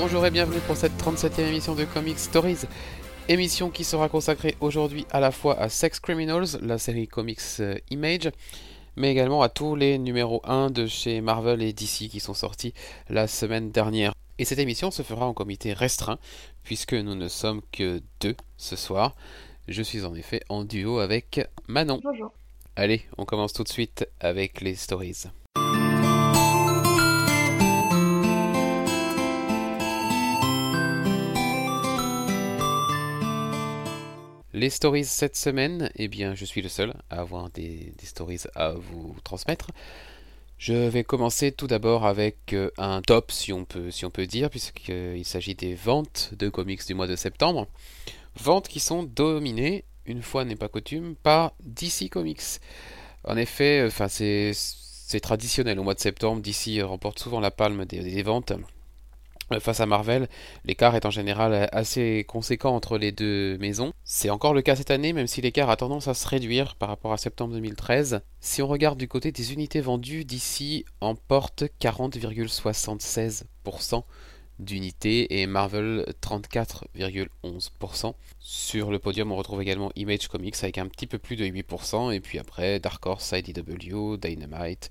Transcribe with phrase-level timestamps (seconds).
[0.00, 2.60] Bonjour, et bienvenue pour cette 37e émission de Comic Stories.
[3.28, 7.76] Émission qui sera consacrée aujourd'hui à la fois à Sex Criminals, la série comics euh,
[7.90, 8.30] Image,
[8.94, 12.74] mais également à tous les numéros 1 de chez Marvel et DC qui sont sortis
[13.08, 14.14] la semaine dernière.
[14.38, 16.20] Et cette émission se fera en comité restreint,
[16.62, 19.16] puisque nous ne sommes que deux ce soir.
[19.66, 21.98] Je suis en effet en duo avec Manon.
[22.04, 22.30] Bonjour.
[22.76, 25.24] Allez, on commence tout de suite avec les stories.
[34.58, 38.72] Les stories cette semaine, eh bien, je suis le seul à avoir des, stories à
[38.72, 39.68] vous transmettre.
[40.58, 45.54] Je vais commencer tout d'abord avec euh, un top, si on peut, dire, puisqu'il s'agit
[45.54, 47.68] des ventes de comics du mois de septembre.
[48.34, 52.58] Ventes qui sont dominées, une fois n'est pas coutume, par DC Comics.
[53.22, 55.78] En effet, c'est traditionnel.
[55.78, 58.54] Au mois de septembre, DC remporte souvent la palme des ventes.
[59.52, 60.28] Euh, Face à Marvel,
[60.64, 63.92] l'écart est en général assez conséquent entre les deux maisons.
[64.04, 66.88] C'est encore le cas cette année, même si l'écart a tendance à se réduire par
[66.88, 68.20] rapport à septembre 2013.
[68.40, 74.02] Si on regarde du côté des unités vendues, DC emporte 40,76%
[74.58, 78.14] d'unités et Marvel 34,11%.
[78.40, 82.12] Sur le podium, on retrouve également Image Comics avec un petit peu plus de 8%,
[82.12, 84.90] et puis après Dark Horse, IDW, Dynamite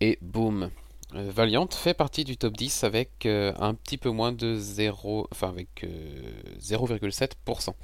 [0.00, 0.70] et Boom.
[1.16, 5.28] Euh, Valiant fait partie du top 10 avec euh, un petit peu moins de 0,
[5.32, 7.74] enfin avec euh, 0,7%.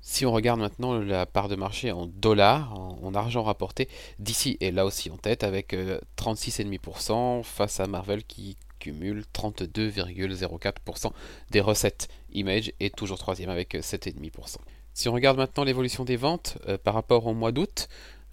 [0.00, 3.88] Si on regarde maintenant la part de marché en dollars, en, en argent rapporté,
[4.20, 11.10] DC est là aussi en tête avec euh, 36,5% face à Marvel qui cumule 32,04%
[11.50, 12.08] des recettes.
[12.32, 14.56] Image est toujours troisième avec euh, 7,5%.
[14.94, 17.88] Si on regarde maintenant l'évolution des ventes euh, par rapport au mois d'août,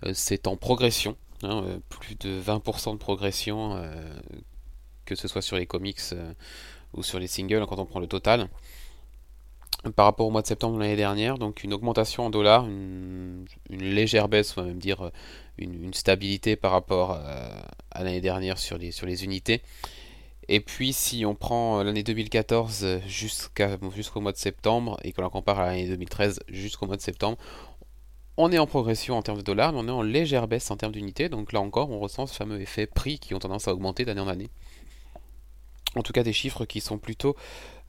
[0.06, 1.18] euh, c'est en progression.
[1.44, 4.14] Euh, plus de 20% de progression, euh,
[5.06, 6.34] que ce soit sur les comics euh,
[6.94, 8.50] ou sur les singles quand on prend le total.
[9.96, 13.46] Par rapport au mois de septembre de l'année dernière, donc une augmentation en dollars, une,
[13.70, 15.12] une légère baisse, on va même dire
[15.58, 19.62] une, stabilité par rapport à, l'année dernière sur les, sur les unités.
[20.50, 25.22] Et puis si on prend l'année 2014 euh, jusqu'à, jusqu'au mois de septembre et qu'on
[25.22, 27.38] la compare à l'année 2013 jusqu'au mois de septembre,
[28.38, 30.78] on est en progression en termes de dollars, mais on est en légère baisse en
[30.78, 31.30] termes d'unités.
[31.30, 34.22] Donc là encore, on ressent ce fameux effet prix qui ont tendance à augmenter d'année
[34.22, 34.50] en année.
[35.96, 37.36] En tout cas, des chiffres qui sont plutôt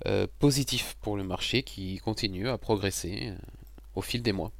[0.07, 3.35] euh, positifs pour le marché, qui continue à progresser euh,
[3.95, 4.53] au fil des mois.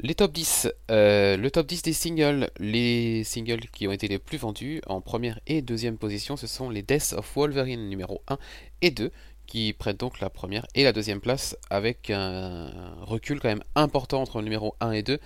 [0.00, 4.20] Les top 10, euh, le top 10 des singles, les singles qui ont été les
[4.20, 8.38] plus vendus en première et deuxième position, ce sont les Death of Wolverine numéro 1
[8.80, 9.10] et 2,
[9.48, 12.70] qui prennent donc la première et la deuxième place avec un
[13.00, 15.18] recul quand même important entre le numéro 1 et 2,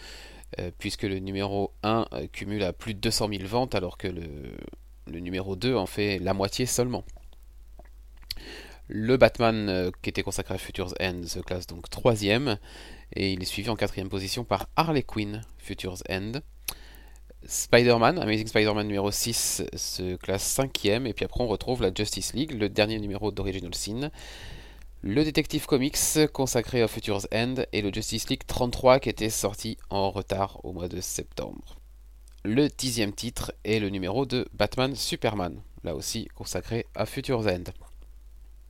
[0.61, 4.07] euh, puisque le numéro 1 euh, cumule à plus de 200 000 ventes alors que
[4.07, 7.05] le, numéro 2 en fait la moitié seulement.
[8.87, 12.59] Le Batman euh, qui était consacré à Futures End se classe donc troisième
[13.15, 16.33] et il est suivi en quatrième position par Harley Quinn, Futures End.
[17.47, 22.35] Spider-Man, Amazing Spider-Man numéro 6 se classe cinquième et puis après on retrouve la Justice
[22.35, 24.11] League, le dernier numéro d'Original Sin.
[25.03, 25.99] Le Detective Comics
[26.33, 30.73] consacré à Futures End et le Justice League 33 qui était sorti en retard au
[30.73, 31.81] mois de septembre.
[32.45, 37.65] Le dixième titre est le numéro de Batman Superman, là aussi consacré à Futures End.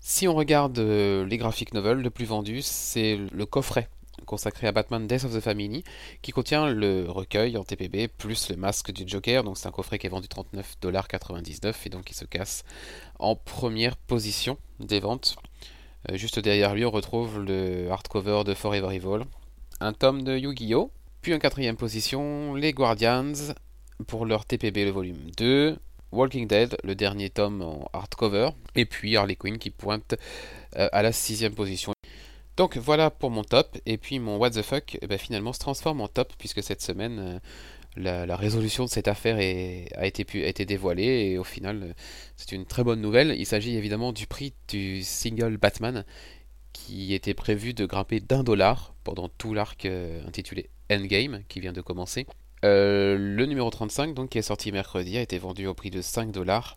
[0.01, 3.89] Si on regarde euh, les graphic novels, le plus vendu, c'est le coffret
[4.25, 5.85] consacré à Batman Death of the Family,
[6.23, 9.45] qui contient le recueil en TPB plus le masque du Joker.
[9.45, 12.65] Donc c'est un coffret qui est vendu 39,99$ et donc qui se casse
[13.19, 15.37] en première position des ventes.
[16.11, 19.25] Euh, juste derrière lui, on retrouve le hardcover de Forever Evil,
[19.81, 20.91] un tome de Yu-Gi-Oh!
[21.21, 23.55] Puis en quatrième position, les Guardians
[24.09, 25.77] pour leur TPB le volume 2,
[26.11, 30.15] Walking Dead, le dernier tome en hardcover, et puis Harley Quinn qui pointe
[30.77, 31.93] euh, à la sixième position.
[32.57, 35.59] Donc voilà pour mon top, et puis mon what the fuck eh ben, finalement se
[35.59, 37.41] transforme en top puisque cette semaine
[37.97, 41.93] euh, la, résolution de cette affaire a, été dévoilée et au final euh,
[42.37, 43.35] c'est une très bonne nouvelle.
[43.39, 46.05] Il s'agit évidemment du prix du single Batman
[46.75, 51.73] qui était prévu de grimper d'un dollar pendant tout l'arc euh, intitulé Endgame qui vient
[51.73, 52.27] de commencer.
[52.65, 56.31] Le numéro 35, donc, qui est sorti mercredi, a été vendu au prix de 5
[56.31, 56.77] dollars.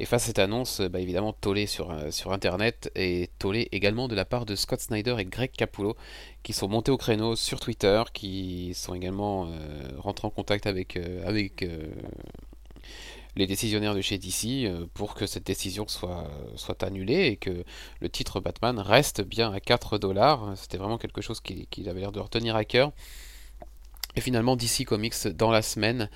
[0.00, 4.08] Et face à cette annonce, bah, évidemment, tollé sur, euh, sur Internet et tollé également
[4.08, 5.96] de la part de Scott Snyder et Greg Capullo,
[6.42, 9.52] qui sont montés au créneau sur Twitter, qui sont également euh,
[9.98, 11.64] rentrés en contact avec, euh, avec
[13.36, 16.28] les décisionnaires de chez DC pour que cette décision soit,
[16.82, 17.64] annulée et que
[18.00, 20.54] le titre Batman reste bien à 4 dollars.
[20.56, 22.92] C'était vraiment quelque chose qu'il qui avait l'air de retenir à cœur.
[24.16, 26.10] Et finalement, DC Comics, dans la semaine,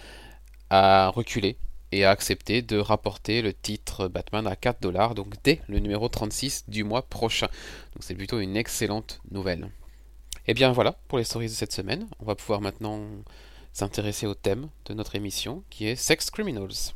[0.70, 1.56] a reculé
[1.93, 6.08] et a accepté de rapporter le titre Batman à 4 dollars, donc dès le numéro
[6.08, 7.49] 36 du mois prochain.
[7.94, 9.70] Donc c'est plutôt une excellente nouvelle.
[10.46, 12.06] Et bien voilà pour les stories de cette semaine.
[12.20, 13.02] On va pouvoir maintenant
[13.73, 16.94] s'intéresser au thème de notre émission qui est Sex Criminals.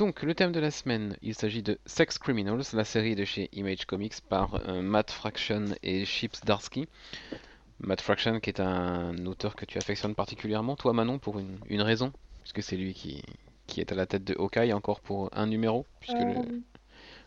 [0.00, 3.50] Donc, le thème de la semaine, il s'agit de Sex Criminals, la série de chez
[3.52, 6.88] Image Comics par euh, Matt Fraction et Chips Darsky.
[7.80, 12.14] Matt Fraction qui est un auteur que tu affectionnes particulièrement, toi Manon, pour une, raison,
[12.40, 13.22] puisque c'est lui qui,
[13.66, 16.60] qui, est à la tête de Hawkeye encore pour un numéro, puisque le, euh.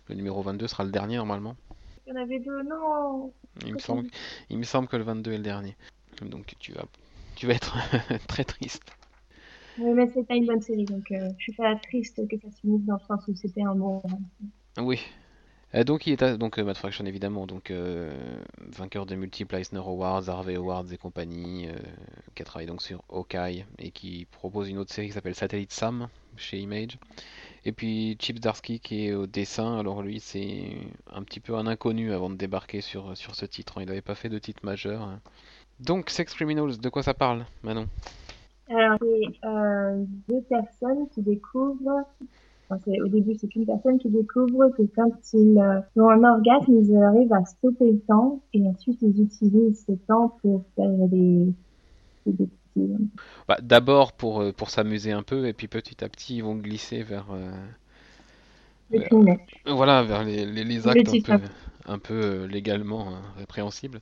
[0.08, 1.56] le, numéro 22 sera le dernier normalement.
[2.08, 3.32] Il y en avait deux, non
[3.68, 4.08] il me, semble,
[4.50, 5.78] il me semble que le 22 est le dernier.
[6.24, 6.86] Donc tu vas,
[7.36, 7.78] tu vas être
[8.28, 8.82] très triste.
[9.78, 12.60] Mais c'est pas une bonne série, donc euh, je suis pas triste que ça se
[12.60, 14.02] finisse dans le sens où c'était un bon.
[14.78, 15.00] Oui.
[15.74, 17.74] Euh, donc il est à, donc euh, Fraction évidemment, donc
[18.60, 21.68] vainqueur de multiples Eisner Awards, Harvey Awards et compagnie,
[22.36, 25.72] qui a travaillé donc sur Hawkeye et qui propose une autre série qui s'appelle Satellite
[25.72, 27.00] Sam chez Image.
[27.66, 30.78] Et puis Chip Darsky qui est au dessin, alors lui c'est
[31.12, 33.82] un petit peu un inconnu avant de débarquer sur, sur ce titre, hein.
[33.82, 35.18] il n'avait pas fait de titre majeur.
[35.80, 37.88] Donc Sex Criminals, de quoi ça parle Manon?
[38.70, 42.06] Alors, c'est euh, deux personnes qui découvrent,
[42.70, 46.74] enfin, au début, c'est qu'une personne qui découvre que quand ils euh, ont un orgasme,
[46.74, 51.48] ils arrivent à stopper le temps et ensuite ils utilisent ce temps pour faire des,
[52.26, 52.48] des
[53.48, 56.56] bah, D'abord pour, euh, pour s'amuser un peu et puis petit à petit ils vont
[56.56, 57.28] glisser vers...
[57.32, 57.52] Euh,
[59.66, 61.44] voilà, vers les, les, actes un peu,
[61.88, 64.02] un peu légalement hein, répréhensibles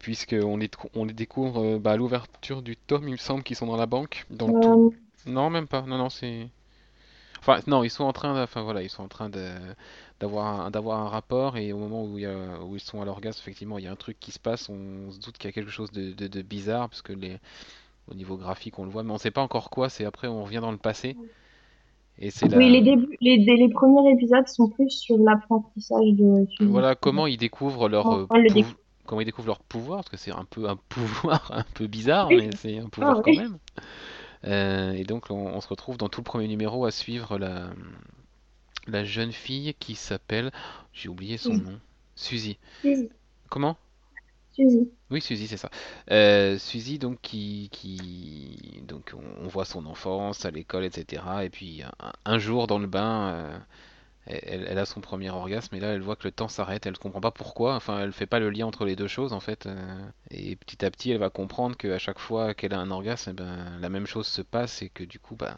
[0.00, 3.56] puisqu'on les, on les découvre euh, bah, à l'ouverture du tome, il me semble qu'ils
[3.56, 4.26] sont dans la banque.
[4.30, 4.90] Dans.
[5.26, 5.82] Non, même pas.
[5.82, 6.48] Non, non, c'est.
[7.38, 8.40] Enfin, non, ils sont en train, de...
[8.40, 9.30] enfin voilà, ils sont en train
[10.18, 12.60] d'avoir un, d'avoir un rapport et au moment où, il y a...
[12.62, 14.68] où ils sont à l'orgasme, effectivement, il y a un truc qui se passe.
[14.68, 17.38] On se doute qu'il y a quelque chose de, de, bizarre parce que les
[18.10, 19.88] au niveau graphique, on le voit, mais on sait pas encore quoi.
[19.88, 21.16] C'est après, on revient dans le passé.
[22.18, 26.46] Et c'est Oui, les, débuts, les, les, premiers épisodes sont plus sur l'apprentissage de.
[26.66, 28.26] Voilà, comment ils découvrent leur, euh,
[29.10, 32.28] comment ils découvrent leur pouvoir, parce que c'est un peu un pouvoir un peu bizarre,
[32.30, 33.58] mais c'est un pouvoir ah quand même.
[34.44, 37.70] Euh, et donc on, se retrouve dans tout le premier numéro à suivre la,
[38.86, 40.52] la jeune fille qui s'appelle,
[40.92, 41.80] j'ai oublié son nom,
[42.14, 42.56] Suzy.
[43.48, 43.76] Comment?
[44.52, 44.88] Suzy.
[45.10, 45.70] Oui, Suzy, c'est ça.
[46.12, 49.12] Euh, Suzy, donc, qui, qui, donc,
[49.42, 51.22] on, voit son enfance à l'école, etc.
[51.42, 51.82] Et puis,
[52.24, 53.58] un, jour dans le bain, euh,
[54.26, 56.98] elle, a son premier orgasme et là elle voit que le temps s'arrête, elle ne
[56.98, 59.66] comprend pas pourquoi, enfin elle fait pas le lien entre les deux choses en fait.
[59.66, 60.02] Euh.
[60.30, 63.34] et petit à petit elle va comprendre qu'à chaque fois qu'elle a un orgasme, eh
[63.34, 65.54] ben, la même chose se passe et que du coup ben,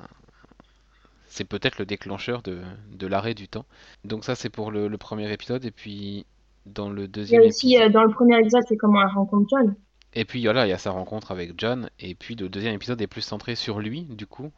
[1.26, 3.64] c'est peut-être le déclencheur de, l'arrêt du temps.
[4.04, 6.24] Donc ça c'est pour le, premier épisode et puis
[6.66, 9.08] dans le deuxième il y a aussi euh, dans le premier épisode c'est comment elle
[9.08, 9.74] rencontre John.
[10.14, 13.00] Et puis voilà, il y a sa rencontre avec John et puis le deuxième épisode
[13.00, 14.52] est plus centré sur lui du coup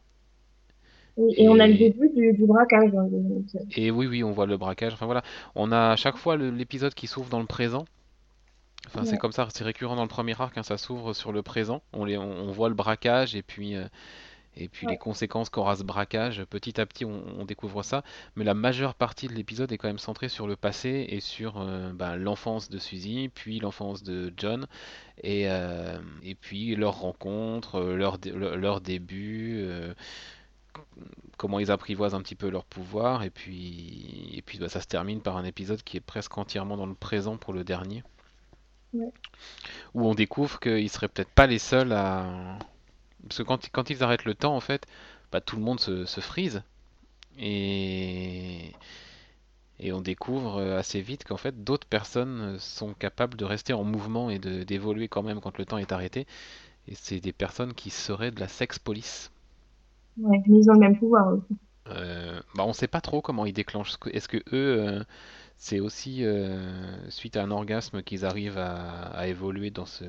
[1.16, 2.92] et, on a le début du, braquage.
[2.94, 3.08] Hein,
[3.76, 4.92] et oui, oui, on voit le braquage.
[4.92, 5.22] Enfin voilà,
[5.54, 7.84] on a à chaque fois l'épisode qui s'ouvre dans le présent.
[8.86, 11.42] Enfin, c'est comme ça, c'est récurrent dans le premier arc, hein, ça s'ouvre sur le
[11.42, 11.82] présent.
[11.92, 13.86] On, les, on, voit le braquage et puis, euh,
[14.56, 16.44] et puis les conséquences qu'aura ce braquage.
[16.44, 18.04] Petit à petit, on, découvre ça.
[18.36, 21.60] Mais la majeure partie de l'épisode est quand même centrée sur le passé et sur
[21.60, 24.66] euh, bah, l'enfance de Suzy, puis l'enfance de John,
[25.22, 29.66] et, euh, et puis leur rencontre, leur, leur début
[31.36, 34.86] comment ils apprivoisent un petit peu leur pouvoir et puis et puis bah, ça se
[34.86, 38.02] termine par un épisode qui est presque entièrement dans le présent pour le dernier.
[38.92, 42.58] Où on découvre qu'ils seraient peut-être pas les seuls à
[43.28, 44.86] parce que quand, quand ils arrêtent le temps en fait
[45.32, 46.62] bah, tout le monde se, se frise.
[47.38, 48.72] Et
[49.80, 54.30] et on découvre assez vite qu'en fait d'autres personnes sont capables de rester en mouvement
[54.30, 56.26] et d'évoluer quand même quand le temps est arrêté.
[56.86, 59.32] Et c'est des personnes qui seraient de la sex police
[60.18, 61.58] Ouais, mais ils ont le même pouvoir aussi.
[61.90, 63.96] Euh, bah on sait pas trop comment ils déclenchent.
[64.10, 65.02] Est-ce que eux, euh,
[65.58, 66.56] c'est aussi euh,
[67.10, 70.04] suite à un orgasme qu'ils arrivent à, évoluer dans ce,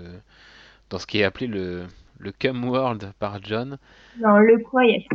[0.89, 1.85] dans ce qui est appelé le,
[2.19, 3.77] le cum world par John
[4.19, 5.05] Non, le quiet.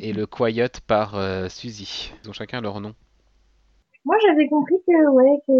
[0.00, 1.16] Et le quiet par
[1.50, 2.12] Suzy.
[2.22, 2.94] Ils ont chacun leur nom.
[4.04, 5.54] Moi, j'avais compris que, ouais, que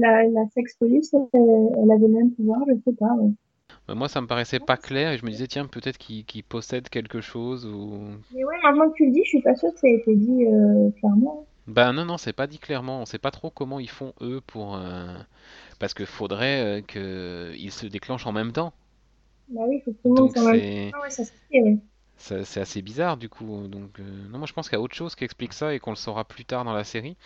[0.00, 3.14] la, la sex police, elle, avait le même pouvoir, je sais pas.
[3.94, 7.20] Moi, ça me paraissait pas clair et je me disais, tiens, peut-être qu'il possède quelque
[7.20, 8.00] chose ou.
[8.34, 10.14] Mais ouais, maintenant que tu le dis, je suis pas sûr que ça ait été
[10.14, 11.46] dit euh, clairement.
[11.66, 13.02] Ben non, non, c'est pas dit clairement.
[13.02, 14.76] On sait pas trop comment ils font eux pour.
[14.76, 15.14] Euh,
[15.78, 18.72] parce qu'il faudrait euh, qu'ils se déclenchent en même temps.
[19.48, 23.30] Bah oui, faut que tout le monde soit même ah ça C'est assez bizarre du
[23.30, 23.66] coup.
[23.68, 23.98] Donc,
[24.30, 25.96] non, moi je pense qu'il y a autre chose qui explique ça et qu'on le
[25.96, 27.16] saura plus tard dans la série.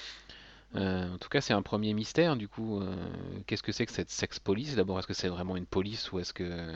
[0.76, 2.36] Euh, en tout cas, c'est un premier mystère.
[2.36, 2.94] Du coup, euh,
[3.46, 6.18] qu'est-ce que c'est que cette sex police D'abord, est-ce que c'est vraiment une police ou
[6.20, 6.72] est-ce que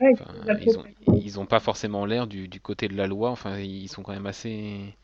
[0.00, 0.26] Ouais, enfin,
[0.60, 0.84] ils ont
[1.14, 3.30] ils ont pas forcément l'air du, du côté de la loi.
[3.30, 4.96] Enfin, ils sont quand même assez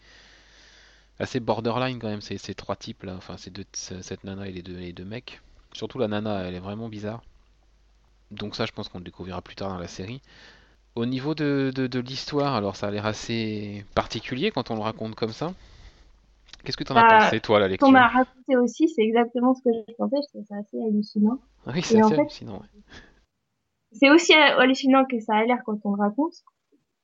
[1.19, 3.15] assez borderline quand même ces, ces trois types là.
[3.17, 5.41] Enfin, ces deux, cette nana et les deux les deux mecs.
[5.73, 7.23] Surtout la nana, elle est vraiment bizarre.
[8.31, 10.21] Donc ça, je pense qu'on le découvrira plus tard dans la série.
[10.97, 14.83] Au niveau de, de, de l'histoire, alors ça a l'air assez particulier quand on le
[14.83, 15.55] raconte comme ça.
[16.65, 17.87] Qu'est-ce que t'en as Bah, pensé, toi, la lecture?
[17.87, 20.17] qu'on m'a raconté aussi, c'est exactement ce que je pensais.
[20.23, 21.39] Je trouvais ça assez hallucinant.
[21.67, 22.55] Ah oui, c'est en assez fait, hallucinant.
[22.61, 22.69] ouais.
[23.93, 26.35] c'est aussi hallucinant que ça a l'air quand on le raconte.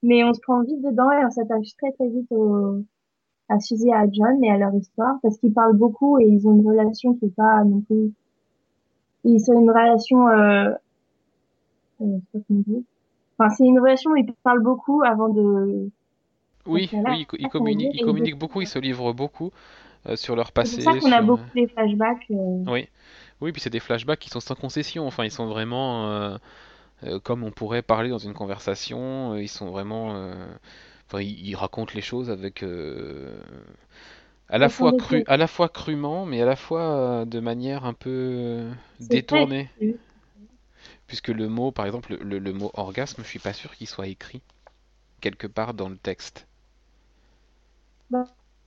[0.02, 2.82] Mais on se prend vite dedans et on s'attache très très vite au,
[3.50, 6.48] à Suzy et à John et à leur histoire parce qu'ils parlent beaucoup et ils
[6.48, 8.12] ont une relation qui est pas non plus.
[9.24, 10.26] Ils sont une relation.
[10.28, 10.70] Euh,
[12.00, 12.80] euh, je sais pas comment dire.
[13.38, 15.90] Enfin, c'est une relation où ils parlent beaucoup avant de.
[16.66, 16.84] Oui,
[17.38, 19.50] ils, communiquent, ils beaucoup, ils se livrent beaucoup
[20.06, 21.26] euh, sur leur C'est pour passé, ça qu'on a sur...
[21.26, 22.26] beaucoup les flashbacks.
[22.30, 22.88] euh, Oui,
[23.40, 25.06] oui, puis c'est des flashbacks qui sont sans concession.
[25.06, 26.38] Enfin, ils sont vraiment euh,
[27.04, 29.34] euh, comme on pourrait parler dans une conversation.
[29.34, 30.14] euh, Ils sont vraiment...
[30.16, 30.34] euh,
[31.08, 32.62] Enfin, ils, ils racontent les choses avec...
[32.62, 33.40] euh,
[34.48, 37.84] à la fois cru, à la fois crûment, mais à la fois euh, de manière
[37.86, 39.70] un peu euh, détournée.
[41.06, 44.06] Puisque le mot, par exemple, le, le mot orgasme, je suis pas sûr qu'il soit
[44.08, 44.40] écrit
[45.20, 46.46] quelque part dans le texte.
[48.10, 48.24] Bah,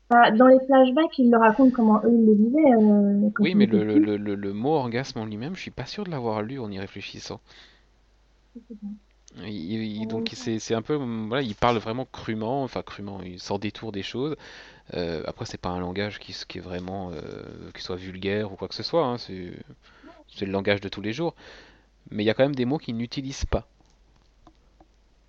[0.10, 3.68] bah, dans les flashbacks, ils le racontent comment eux ils le vivaient euh, Oui, mais
[3.68, 4.00] le, le, petits.
[4.00, 6.72] le, le- le mot orgasme en lui-même, je suis pas sûr de l'avoir lu en
[6.72, 7.42] y réfléchissant.
[9.38, 13.40] Il- il- donc c'est un peu, hum, voilà, il parle vraiment crûment, enfin crûment, il
[13.40, 14.36] sans détour des choses.
[14.96, 17.44] Euh, après, c'est pas un langage qui, qui est vraiment, euh,
[17.76, 19.54] qui soit vulgaire ou quoi que ce soit, hein, c'est
[20.42, 21.36] le langage de tous les jours.
[22.12, 23.68] Mais il y a quand même des mots qu'il n'utilise pas.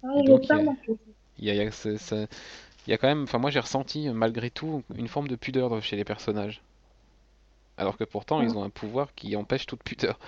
[0.03, 0.65] Ah, Et j'ai donc, il y a,
[1.39, 2.27] il y a, y a ce- ce-
[2.87, 5.83] il y a quand même, enfin moi j'ai ressenti malgré tout une forme de pudeur
[5.83, 6.63] chez les personnages.
[7.77, 8.59] Alors que pourtant ils Ah.
[8.59, 10.19] ont un pouvoir qui empêche toute pudeur.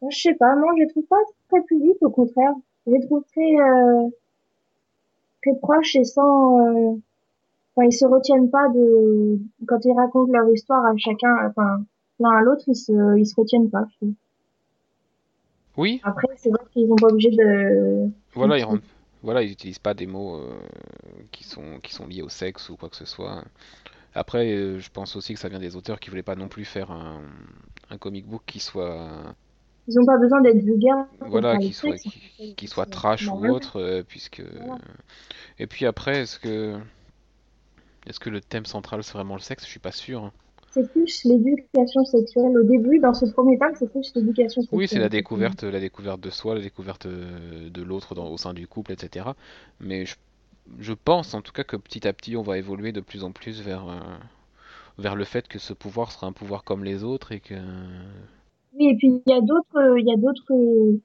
[0.00, 1.16] Moi, Je sais pas, non, je les trouve pas
[1.48, 2.52] très pudiques, au contraire.
[2.86, 4.08] Je les trouve très, euh,
[5.42, 6.96] très proches et sans, euh,
[7.76, 11.84] enfin, ils se retiennent pas de, quand ils racontent leur histoire à chacun, enfin,
[12.20, 14.08] l'un à l'autre, ils se, ils se retiennent pas, je.
[15.76, 18.80] Oui, Après, c'est vrai qu'ils sont pas obligés de, voilà, ils rendent,
[19.24, 20.60] voilà, ils utilisent pas des mots euh,
[21.32, 23.44] qui sont, qui sont liés au sexe ou quoi que ce soit.
[24.14, 26.64] Après, euh, je pense aussi que ça vient des auteurs qui voulaient pas non plus
[26.66, 27.22] faire un,
[27.90, 29.34] un comic book qui soit,
[29.88, 31.96] ils ont pas besoin d'être vulgaires pour voilà, qui soit,
[32.56, 34.40] qui, trash ou autre, euh, puisque.
[34.40, 34.78] Voilà.
[35.58, 36.78] Et puis après, est-ce que,
[38.06, 39.64] est-ce que le thème central c'est vraiment le sexe?
[39.64, 40.24] Je suis pas sûr.
[40.24, 40.32] hein.
[40.74, 42.58] C'est plus l'éducation sexuelle.
[42.58, 45.10] Au début, dans ce premier tome, c'est plus l'éducation Oui, c'est la sexuelle.
[45.10, 49.26] découverte, la découverte de soi, la découverte euh, de l'autre au sein du couple, etc.
[49.78, 50.16] Mais je,
[50.80, 53.30] je pense en tout cas que petit à petit, on va évoluer de plus en
[53.30, 54.00] plus vers, euh,
[54.98, 57.54] vers le fait que ce pouvoir sera un pouvoir comme les autres et que...
[58.76, 61.00] Oui, et puis il y a d'autres, euh, il y a d'autres, euh,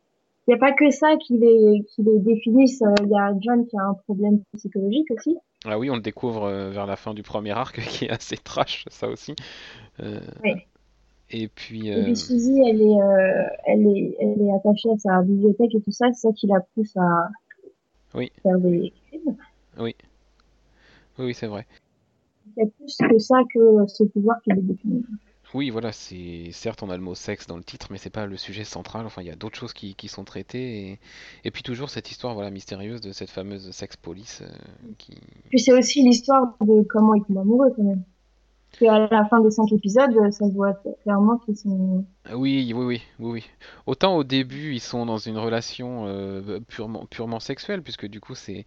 [0.48, 2.82] il y a pas que ça qui les, qui les définissent.
[3.04, 5.38] Il y a John qui a un problème psychologique aussi.
[5.66, 8.38] Ah oui, on le découvre euh, vers la fin du premier arc, qui est assez
[8.38, 9.36] trash, ça aussi.
[10.00, 10.54] Euh, Oui.
[11.32, 11.90] et puis...
[11.90, 15.76] Et euh, puis Suzy, elle est, euh, elle est, elle est attachée à sa bibliothèque
[15.76, 16.08] et tout ça.
[16.14, 17.28] C'est ça qui la pousse à
[18.14, 19.38] oui, faire des crimes.
[19.78, 19.96] oui,
[21.18, 21.68] oui, oui, c'est vrai.
[22.56, 25.06] Il y a plus que ça que ce pouvoir qui les définit.
[25.54, 28.28] Oui, voilà, c'est certes on a le mot sexe dans le titre, mais c'est pas
[28.28, 29.06] le sujet central.
[29.08, 30.92] Enfin, il y a d'autres choses qui, qui sont traitées.
[30.92, 31.00] Et,
[31.44, 34.50] et puis toujours cette histoire, voilà, mystérieuse de cette fameuse sex police euh,
[35.00, 35.18] qui.
[35.50, 38.04] Puis c'est aussi l'histoire de comment ils tombent amoureux quand même.
[38.80, 42.06] Qu'à la fin des cinq épisodes, ça se voit clairement qu'ils sont.
[42.26, 43.46] Ah Oui, oui, oui, oui, oui.
[43.86, 48.36] Autant au début ils sont dans une relation euh, purement, purement sexuelle, puisque du coup
[48.36, 48.66] c'est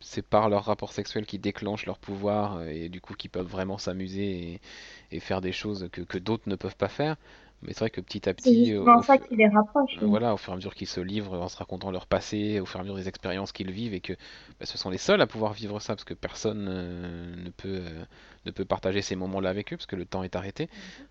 [0.00, 3.46] c'est par leur rapport sexuel qui déclenchent leur pouvoir euh, et du coup qui peuvent
[3.46, 7.16] vraiment s'amuser et, et faire des choses que, que d'autres ne peuvent pas faire.
[7.62, 9.98] Mais c'est vrai que petit à C'est petit, au, ça qui les rapproche.
[10.02, 12.66] Voilà, au fur et à mesure qu'ils se livrent en se racontant leur passé, au
[12.66, 14.12] fur et à mesure des expériences qu'ils vivent, et que
[14.60, 17.80] bah, ce sont les seuls à pouvoir vivre ça, parce que personne euh, ne peut,
[17.80, 18.04] euh,
[18.44, 20.68] ne peut partager ces moments-là avec eux, parce que le temps est arrêté.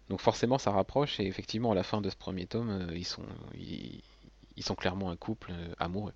[0.10, 3.06] Donc forcément, ça rapproche, et effectivement, à la fin de ce premier tome, euh, ils
[3.06, 3.24] sont,
[3.56, 4.02] ils,
[4.56, 6.14] ils sont clairement un couple amoureux.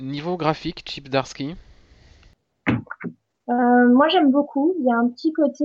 [0.00, 1.56] Niveau graphique, Chip Darsky,
[3.48, 4.74] moi, j'aime beaucoup.
[4.78, 5.64] Il y a un petit côté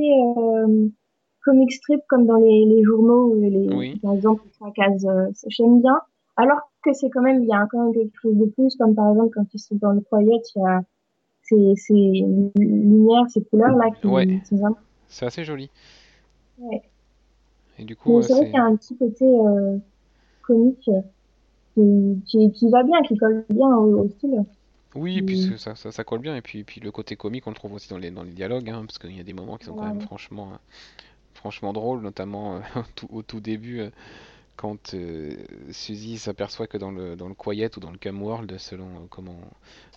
[1.48, 5.06] comic strip comme dans les, les journaux, ou les, oui, par exemple, les cases.
[5.06, 5.98] euh, j'aime bien.
[6.36, 8.94] Alors que c'est quand même, il y a quand même quelque chose de plus, comme
[8.94, 10.82] par exemple quand ils sont dans le foyer, il y a
[11.44, 12.26] ces, ces
[12.58, 14.78] lumières, ces couleurs-là ouais, qui sont vraiment...
[15.08, 15.70] c'est assez joli.
[16.60, 16.82] Ouais.
[17.80, 19.78] Et du coup, c'est vrai qu'il y a un petit côté euh,
[20.42, 20.90] comique
[21.74, 24.44] qui, qui, qui va bien, qui colle bien au, au style.
[24.96, 26.36] Oui, puis ça, ça, ça, colle bien.
[26.36, 28.70] Et puis, puis le côté comique, on le trouve aussi dans les, dans les dialogues,
[28.70, 30.50] hein, parce qu'il y a des moments qui sont quand même franchement,
[31.38, 32.60] franchement drôles, notamment euh,
[33.10, 33.90] au tout début, euh,
[34.56, 35.36] quand euh,
[35.72, 39.40] Suzy s'aperçoit que dans le, dans le Quiet ou dans le Camworld, selon comment,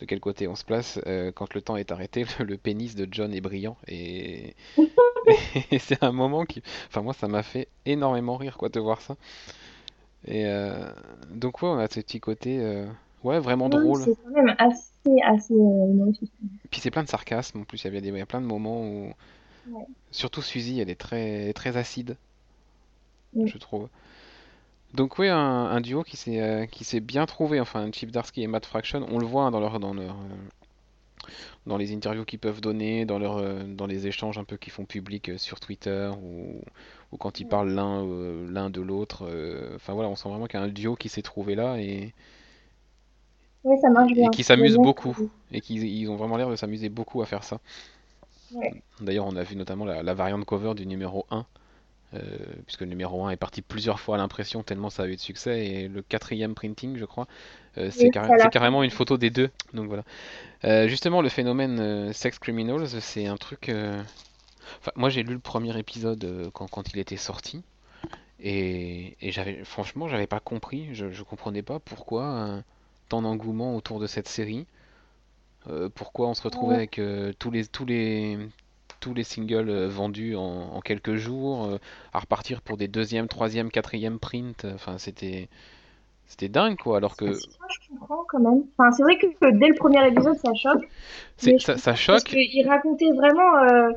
[0.00, 1.00] de quel côté on se place,
[1.34, 3.76] quand le temps est arrêté, le, pénis de John est brillant.
[3.88, 4.54] Et,
[5.70, 6.62] et c'est un moment qui.
[6.88, 9.16] Enfin, moi, ça m'a fait énormément rire, quoi, de voir ça.
[10.26, 10.44] Et
[11.30, 12.86] donc, ouais, on a ce petit côté.
[13.22, 14.00] Ouais, vraiment drôle.
[14.02, 16.12] C'est quand même assez, assez euh,
[16.70, 18.40] Puis c'est plein de sarcasme en plus, il y avait des, il y a plein
[18.40, 19.12] de moments où.
[20.10, 22.16] Surtout Suzy, elle est très, très acide,
[23.36, 23.88] je trouve.
[24.94, 28.48] Donc oui, un, duo qui s'est euh, qui s'est bien trouvé, enfin Chip Darsky et
[28.48, 31.28] Matt Fraction, on le voit hein, dans leur dans leur euh,
[31.66, 34.84] dans les interviews qu'ils peuvent donner, dans leur dans les échanges un peu qu'ils font
[34.84, 36.60] public sur Twitter ou,
[37.12, 38.04] ou quand ils parlent l'un
[38.50, 39.30] l'un de l'autre.
[39.76, 42.12] Enfin voilà, on sent vraiment qu'il y a un duo qui s'est trouvé là et
[43.64, 44.26] oui, ça marche bien.
[44.26, 45.16] Et qui s'amusent beaucoup.
[45.52, 47.60] Et qui ils ont vraiment l'air de s'amuser beaucoup à faire ça.
[49.00, 51.46] D'ailleurs, on a vu notamment la, variante cover du numéro 1.
[52.12, 52.18] Euh,
[52.66, 55.20] puisque le numéro 1 est parti plusieurs fois à l'impression tellement ça a eu de
[55.20, 55.64] succès.
[55.64, 57.28] Et le quatrième printing je crois
[57.78, 59.48] euh, c'est carrément une photo des deux.
[59.74, 60.02] Donc voilà.
[60.64, 63.70] Euh, justement le phénomène sex criminals c'est un truc
[64.96, 67.62] moi j'ai lu le premier épisode quand, quand, il était sorti.
[68.40, 70.88] Et, et j'avais franchement j'avais pas compris.
[70.92, 72.60] Je, je comprenais pas pourquoi
[73.08, 74.66] tant d'engouement autour de cette série.
[75.68, 78.38] Euh, pourquoi on se retrouvait avec euh, tous les tous les
[78.98, 81.78] tous les singles euh, vendus en, quelques jours,
[82.12, 84.66] à repartir pour des deuxième, troisième, quatrième print.
[84.74, 85.48] Enfin, c'était
[86.26, 86.96] c'était dingue quoi.
[86.96, 88.64] Alors que je comprends quand même.
[88.78, 90.88] Enfin, c'est vrai que, dès le premier épisode, ça choque.
[91.36, 92.14] Ça, ça, choque.
[92.14, 93.90] Parce qu'il racontait vraiment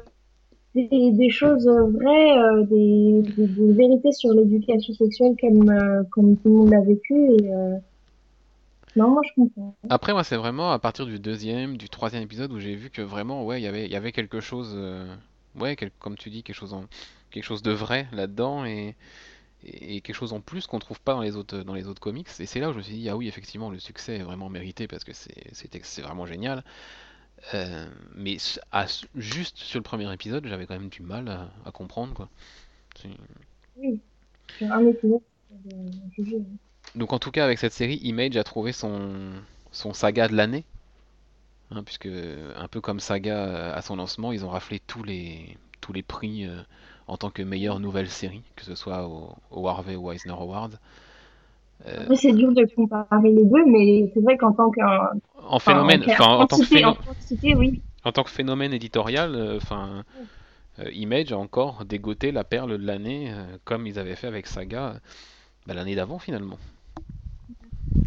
[0.75, 6.69] des, des, choses vraies, des, des, vérités sur l'éducation sexuelle comme, comme tout le monde
[6.71, 7.51] l'a vécu et
[8.95, 9.75] non, moi je comprends.
[9.89, 13.01] Après, moi, c'est vraiment à partir du deuxième, du troisième épisode où j'ai vu que
[13.01, 15.15] vraiment, ouais, il y avait, il y avait quelque chose, euh,
[15.59, 16.85] ouais, comme tu dis, quelque chose en,
[17.31, 18.95] quelque chose de vrai là-dedans et,
[19.63, 22.27] et, quelque chose en plus qu'on trouve pas dans les autres, dans les autres comics.
[22.39, 24.49] Et c'est là où je me suis dit, ah oui, effectivement, le succès est vraiment
[24.49, 26.63] mérité parce que c'est, vraiment génial.
[27.53, 28.37] Euh, mais
[29.15, 31.27] juste sur le premier épisode, j'avais quand même du mal
[31.65, 32.29] à, comprendre, quoi.
[33.75, 33.99] Oui,
[34.61, 35.21] un épisode,
[36.95, 39.31] donc en tout cas avec cette série, Image a trouvé son,
[39.71, 40.65] son saga de l'année.
[41.75, 45.57] Hein, puisque un peu comme Saga euh, à son lancement, ils ont raflé tous les,
[45.81, 46.57] tous les prix euh,
[47.07, 50.71] en tant que meilleure nouvelle série, que ce soit au, Harvey ou Eisner Awards.
[51.87, 52.15] Euh...
[52.15, 55.09] c'est dur de comparer les deux, mais c'est vrai qu'en tant qu'un
[55.47, 57.81] en phénomène, enfin, en, tant que oui.
[58.05, 60.03] En tant que phénomène éditorial, euh, enfin,
[60.91, 64.95] Image a encore dégoté la perle de l'année, comme ils avaient fait avec Saga
[65.65, 66.57] bah, l'année d'avant finalement.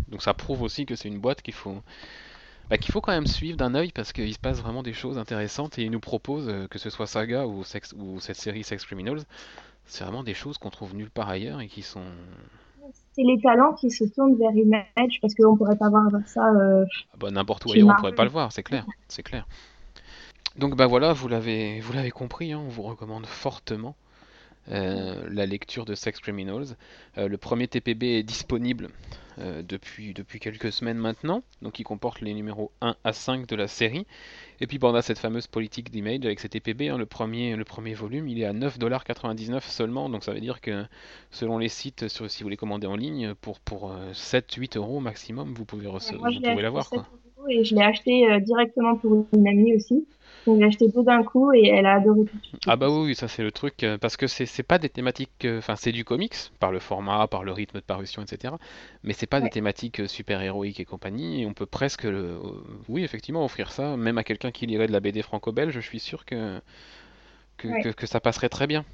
[0.08, 1.76] Donc ça prouve aussi que c'est une boîte qu'il faut,
[2.70, 5.18] bah, qu'il faut quand même suivre d'un œil parce qu'il se passe vraiment des choses
[5.18, 8.64] intéressantes et ils nous proposent, euh, que ce soit Saga ou, Sex, ou cette série
[8.64, 9.22] Sex Criminals,
[9.84, 12.04] c'est vraiment des choses qu'on trouve nulle part ailleurs et qui sont.
[13.12, 16.48] C'est les talents qui se tournent vers Image parce qu'on pourrait pas voir ça.
[16.50, 19.46] Euh, ah bah, N'importe où ailleurs, on pourrait pas le voir, c'est clair, c'est clair.
[20.56, 23.94] Donc bah voilà, vous l'avez, vous l'avez compris, hein, on vous recommande fortement
[24.70, 26.76] euh, la lecture de Sex Criminals.
[27.16, 28.88] le premier TPB est disponible
[29.38, 33.54] euh, depuis, depuis quelques semaines maintenant, donc il comporte les numéros 1 à 5 de
[33.54, 34.06] la série.
[34.60, 37.54] Et puis bon, on a cette fameuse politique d'image avec cet EPB, hein, le, premier,
[37.54, 40.86] le premier volume, il est à 9,99$ seulement, donc ça veut dire que
[41.30, 45.00] selon les sites, sur, si vous les commandez en ligne, pour, pour 7-8 euh, euros
[45.00, 46.88] maximum, vous pouvez, pouvez l'avoir.
[47.48, 50.06] Et je l'ai acheté euh, directement pour une amie aussi.
[50.46, 52.36] Donc j'ai acheté tout d'un coup et elle a adoré tout.
[52.66, 55.58] Ah bah oui, ça c'est le truc, euh, parce que c'est pas des thématiques, euh,
[55.58, 58.54] enfin c'est du comics, par le format, par le rythme de parution, etc.
[59.02, 62.38] Mais c'est pas des thématiques euh, super héroïques et compagnie, et on peut presque, le,
[62.88, 66.00] oui effectivement, offrir ça, même à quelqu'un qui lirait de la BD franco-belge, je suis
[66.00, 66.60] sûr que,
[67.56, 68.84] que, que, ça passerait très bien.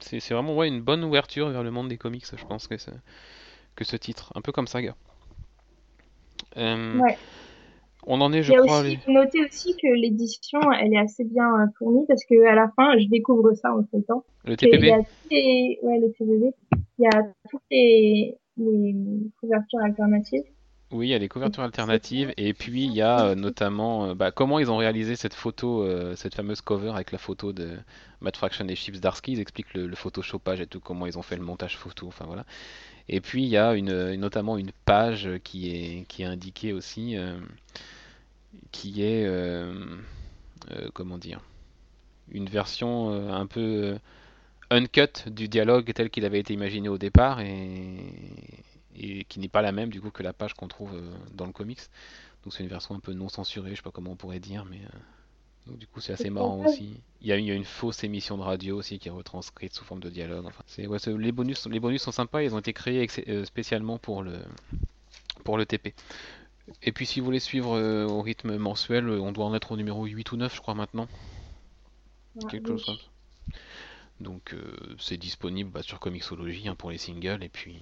[0.00, 2.74] C'est vraiment ouais, une bonne ouverture vers le monde des comics, je pense que,
[3.76, 4.94] que ce titre, un peu comme Saga.
[6.56, 7.16] ouais.
[8.06, 8.80] On en est, je crois.
[8.80, 12.70] Aussi, Noter aussi que l'édition, elle est assez bien euh, fournie parce que à la
[12.76, 14.24] fin, je découvre ça en temps.
[14.44, 14.82] Le TPB.
[14.82, 14.98] Il y a
[15.30, 15.78] les...
[15.82, 16.54] ouais, le TPB.
[16.98, 18.94] Il y a toutes les, les
[19.40, 20.44] couvertures alternatives.
[20.94, 24.14] Oui, il y a les couvertures alternatives et puis il y a euh, notamment euh,
[24.14, 27.76] bah, comment ils ont réalisé cette photo, cette fameuse cover avec la photo de
[28.20, 29.32] Matt Fraction et Chips Darsky.
[29.32, 32.06] Ils expliquent le, le, photoshopage et tout, comment ils ont fait le montage photo.
[32.06, 32.44] Enfin voilà.
[33.08, 37.16] Et puis il y a une, notamment une page qui est, qui est indiquée aussi
[38.72, 39.72] qui est euh,
[40.70, 41.40] euh, comment dire
[42.30, 43.98] une version euh, un peu
[44.70, 47.96] uncut du dialogue tel qu'il avait été imaginé au départ et,
[48.94, 50.92] qui n'est pas la même du coup que la page qu'on trouve
[51.32, 51.80] dans le comics.
[52.42, 54.64] Donc c'est une version un peu non censurée, je sais pas comment on pourrait dire,
[54.66, 54.80] mais
[55.66, 57.00] donc du coup c'est assez marrant aussi.
[57.22, 59.72] Il y, a, il y, a, une fausse émission de radio aussi qui est retranscrite
[59.72, 60.44] sous forme de dialogue.
[60.46, 63.06] Enfin, c'est, ouais, les, bonus, les bonus sont sympas, ils ont été créés
[63.44, 64.38] spécialement pour le,
[65.42, 65.94] pour le TP.
[66.82, 69.76] Et puis si vous voulez suivre euh, au rythme mensuel, on doit en être au
[69.76, 71.08] numéro 8 ou 9 je crois maintenant.
[72.50, 73.58] Quelque chose comme ça.
[74.20, 77.78] Donc euh, c'est disponible bah, sur Comixology hein, pour les singles et puis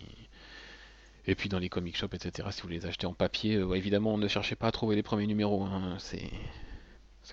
[1.27, 2.49] et puis dans les comic shops etc.
[2.51, 5.27] Si vous les achetez en papier, euh, évidemment ne cherchez pas à trouver les premiers
[5.27, 5.63] numéros.
[5.65, 5.97] Hein.
[5.99, 6.31] c'est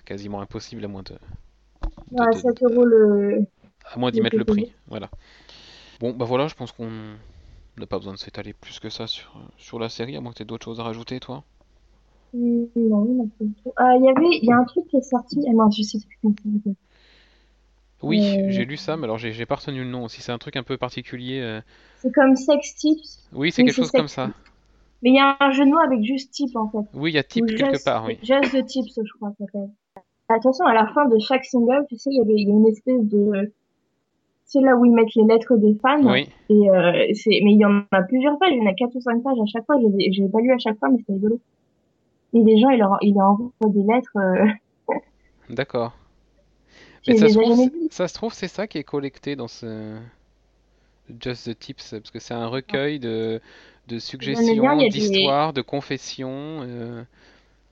[0.04, 1.14] quasiment impossible à moins de.
[2.12, 3.46] ouais, 7 euros le.
[3.84, 4.72] À moins d'y mettre le prix.
[4.86, 5.10] Voilà.
[6.00, 6.88] Bon bah voilà, je pense qu'on
[7.76, 10.38] n'a pas besoin de s'étaler plus que ça sur, sur la série, à moins que
[10.38, 11.44] tu aies d'autres choses à rajouter, toi
[12.32, 13.28] Non, non,
[13.76, 15.44] ah, Il y avait, il y a un truc qui est sorti.
[15.48, 16.74] Ah non, je sais plus
[18.02, 20.22] Oui, j'ai lu ça, mais alors j'ai pas retenu le nom aussi.
[20.22, 21.40] C'est un truc un peu particulier.
[21.40, 21.60] Euh.
[21.98, 23.28] C'est comme Sex Tips.
[23.32, 24.30] Oui, c'est quelque chose comme ça.
[25.02, 26.86] Mais il y a un jeu de mots avec juste type en fait.
[26.94, 28.18] Oui, il y a type quelque part, oui.
[28.22, 29.70] Just the tips, je crois, ça s'appelle.
[30.28, 33.52] Attention, à la fin de chaque single, tu sais, il y avait une espèce de
[34.44, 36.02] c'est là où ils mettent les lettres des fans.
[36.02, 36.28] Oui.
[36.48, 38.94] Et euh, c'est, mais il y en a plusieurs pages, il y en a quatre
[38.96, 39.76] ou cinq pages à chaque fois.
[39.80, 41.38] Je l'ai pas lu à chaque fois, mais c'était rigolo.
[42.32, 44.16] Et les gens, ils leur, ils leur envoient des lettres.
[44.16, 44.94] Euh...
[45.50, 45.92] D'accord.
[47.08, 49.96] Mais ça se, trouve, ça se trouve, c'est ça qui est collecté dans ce
[51.20, 53.40] Just the Tips, parce que c'est un recueil de,
[53.88, 56.60] de suggestions, d'histoires, de confessions.
[56.62, 57.02] Euh...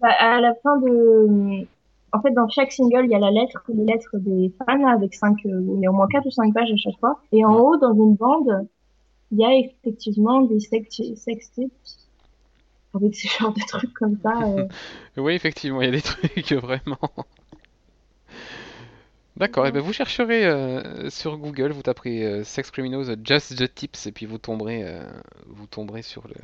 [0.01, 1.67] Bah, à la fin de
[2.13, 5.15] en fait, dans chaque single, il y a la lettre, les lettres des fans avec
[5.15, 7.21] cinq, euh, il y a au moins quatre ou cinq pages à chaque fois.
[7.33, 8.67] Et en haut, dans une bande,
[9.31, 12.09] il y a effectivement des sex, tips
[12.95, 14.33] avec ce genre de trucs comme ça.
[14.43, 14.67] Euh.
[15.19, 16.99] oui, effectivement, il y a des trucs vraiment.
[19.39, 23.73] D'accord, et eh ben vous chercherez euh, sur Google, vous taperez Sex Criminals Just the
[23.73, 24.85] Tips et puis vous tomberez,
[25.47, 26.35] vous tomberez sur le,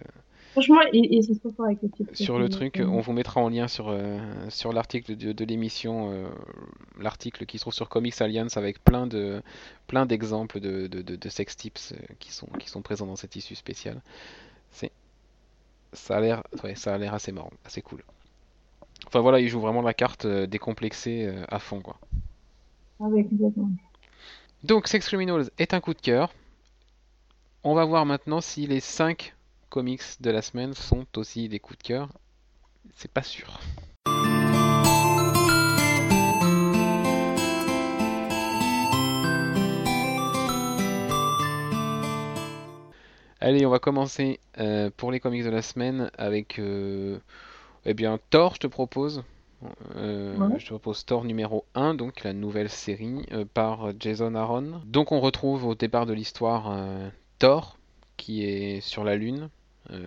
[0.54, 3.88] Franchement, ils, sont fort avec le Sur le truc, on vous mettra en lien sur,
[3.88, 6.28] euh, sur l'article de, de l'émission, euh,
[7.00, 9.42] l'article qui se trouve sur Comics Alliance avec plein de
[9.88, 13.35] plein d'exemples de, de, de, sex tips euh, qui sont qui sont présents dans cette
[13.35, 14.00] issue spéciale.
[14.70, 14.92] C'est
[15.92, 18.04] ça a l'air ouais, ça a l'air assez marrant, assez cool.
[19.09, 21.98] Enfin voilà, il joue vraiment la carte décomplexée à fond quoi.
[23.00, 23.07] Ah.
[24.62, 26.33] Donc Sex Criminals est un coup de cœur.
[27.64, 29.35] On va voir maintenant si les 5
[29.68, 32.09] comics de la semaine sont aussi des coups de cœur
[32.94, 33.61] C'est pas sûr.
[43.40, 47.18] Allez, on va commencer euh, pour les comics de la semaine avec euh,
[47.85, 49.24] eh bien Thor, je te propose.
[49.96, 54.81] Euh, je te propose Thor numéro 1, donc la nouvelle série par Jason Aaron.
[54.85, 56.77] Donc on retrouve au départ de l'histoire
[57.38, 57.79] Thor
[58.16, 59.50] qui est sur la Lune
[59.90, 60.07] euh,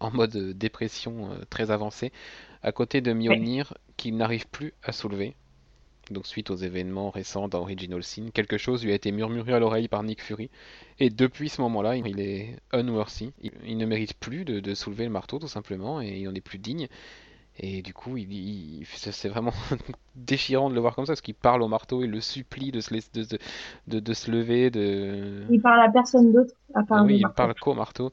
[0.00, 2.12] en mode dépression euh, très avancée,
[2.62, 5.34] à côté de Mjolnir qui n'arrive plus à soulever.
[6.12, 9.58] Donc suite aux événements récents dans Original Sin, quelque chose lui a été murmuré à
[9.58, 10.50] l'oreille par Nick Fury.
[11.00, 13.32] Et depuis ce moment-là, il est unworthy.
[13.64, 16.58] Il, ne mérite plus de, soulever le marteau tout simplement et il n'en est plus
[16.58, 16.86] digne.
[17.60, 19.52] Et du coup, il, c'est vraiment
[20.14, 22.80] déchirant de le voir comme ça, parce qu'il parle au marteau, il le supplie de
[22.80, 24.70] se, de, de, se lever.
[24.70, 25.44] De...
[25.50, 28.12] Il parle à personne d'autre à part Oui, il parle qu'au marteau.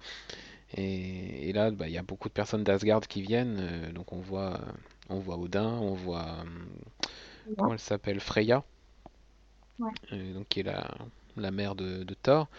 [0.76, 3.58] Et, là, bah, il y a beaucoup de personnes d'Asgard qui viennent.
[3.60, 4.60] Euh, donc on voit,
[5.10, 8.64] on voit Odin, on voit euh, comment elle s'appelle, Freya,
[9.80, 10.90] euh, donc qui est la,
[11.38, 12.50] la mère de, Thor,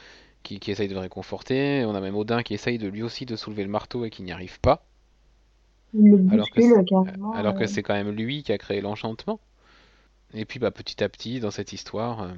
[0.44, 1.85] qui, qui, essaye de le réconforter.
[1.85, 4.22] On a même Odin qui essaye de lui aussi de soulever le marteau et qui
[4.22, 4.85] n'y arrive pas.
[6.31, 9.41] Alors que, alors que c'est quand même lui qui a créé l'enchantement.
[10.35, 12.29] Et puis bah, petit à petit, dans cette histoire,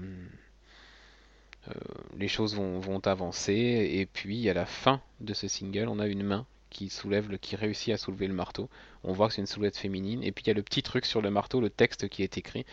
[1.68, 1.72] euh,
[2.16, 3.52] les choses vont, vont, avancer
[3.92, 7.38] et puis à la fin de ce single, on a une main qui soulève le,
[7.38, 8.68] qui réussit à soulever le marteau.
[9.04, 11.06] On voit que c'est une silhouette féminine et puis il y a le petit truc
[11.06, 12.66] sur le marteau, le texte qui est écrit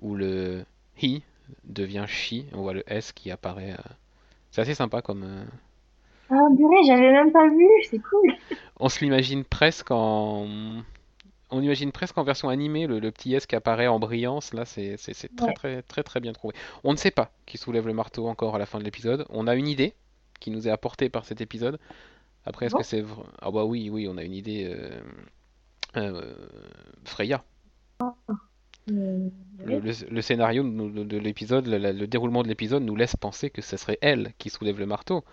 [0.00, 0.64] où le
[1.02, 1.22] he
[1.64, 2.44] devient she.
[2.52, 3.72] On voit le s qui apparaît.
[3.72, 3.92] Euh.
[4.50, 5.46] C'est assez sympa comme.
[6.30, 8.32] Ah purée, j'avais même pas vu, c'est cool.
[8.78, 10.46] On se l'imagine presque en
[11.50, 14.54] on imagine presque en version animée le, petit S qui apparaît en brillance.
[14.54, 14.96] Là, c'est
[15.36, 16.54] très, très, très, très bien trouvé.
[16.84, 19.26] On ne sait pas qui soulève le marteau encore à la fin de l'épisode.
[19.30, 19.94] On a une idée
[20.38, 21.78] qui nous est apportée par cet épisode.
[22.46, 24.72] Après, est-ce que c'est vrai Ah bah oui, oui, on a une idée.
[24.72, 25.00] Euh...
[25.96, 26.34] Euh...
[27.04, 27.42] Freya.
[28.86, 34.32] Le, scénario de l'épisode, le, déroulement de l'épisode nous laisse penser que ce serait elle
[34.38, 35.24] qui soulève le marteau.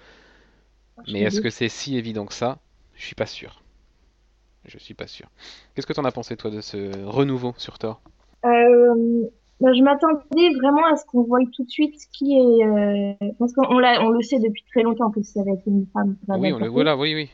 [1.12, 2.58] Mais est-ce que c'est si évident que ça?
[2.96, 3.62] Je suis pas sûr.
[4.66, 5.28] Je suis pas sûr.
[5.74, 8.02] Qu'est-ce que tu en as pensé, toi, de ce renouveau sur Thor?
[8.46, 9.24] Euh,
[9.62, 12.66] bah, Je m'attendais vraiment à ce qu'on voie tout de suite qui est.
[12.66, 13.14] Euh...
[13.40, 16.18] Parce qu'on on le sait depuis très longtemps que ça va être une femme.
[16.28, 17.30] Oui, on le, voilà, oui, oui.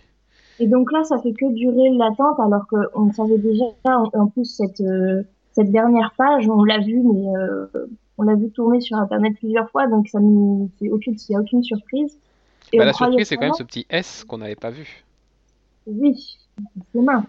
[0.60, 4.46] Et donc là, ça fait que durer l'attente, alors qu'on savait déjà, en, en plus,
[4.46, 5.24] cette, euh,
[5.54, 7.32] cette dernière page, on l'a vu, mais
[8.18, 11.36] on l'a vu tourner sur Internet plusieurs fois, donc ça nous fait aucune, il y
[11.36, 12.20] a aucune surprise.
[12.74, 15.04] Et Bah, la surprise, c'est quand même ce petit S qu'on n'avait pas vu.
[15.86, 16.38] oui,
[16.94, 17.26] c'est mince.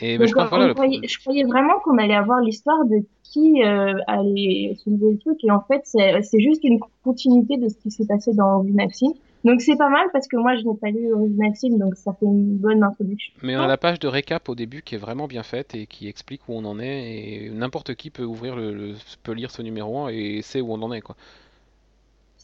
[0.00, 0.74] Et je Donc voilà le
[1.06, 5.50] je croyais vraiment qu'on allait avoir l'histoire de qui euh, allait soulever le truc, et
[5.50, 9.12] en fait, c'est c'est juste une continuité de ce qui s'est passé dans Original Sin.
[9.44, 12.12] Donc c'est pas mal parce que moi je n'ai pas lu Original Sin, donc ça
[12.18, 13.32] fait une bonne introduction.
[13.42, 15.86] Mais on a la page de récap au début qui est vraiment bien faite et
[15.86, 17.14] qui explique où on en est
[17.46, 18.94] et n'importe qui peut ouvrir le, le-
[19.24, 21.16] peut lire ce numéro 1 et sait où on en est quoi.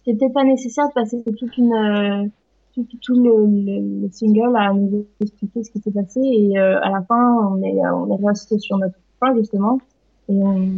[0.08, 2.26] C'était peut-être pas nécessaire de passer toute une euh,
[3.02, 6.90] tout, le, le, le single à nous expliquer ce qui s'est passé et euh, à
[6.90, 9.78] la fin on est euh, on est resté sur notre fin justement
[10.30, 10.76] et on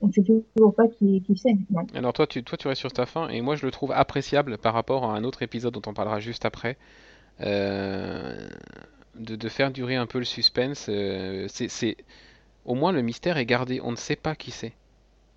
[0.00, 1.54] on sait toujours pas qui qui c'est.
[1.68, 1.86] finalement.
[1.94, 4.58] Alors toi tu toi tu restes sur ta fin et moi je le trouve appréciable
[4.58, 6.76] par rapport à un autre épisode dont on parlera juste après.
[9.14, 10.90] De, faire durer un peu le suspense.
[11.48, 11.96] c'est, c'est
[12.64, 14.72] au moins le mystère est gardé, on ne sait pas qui c'est.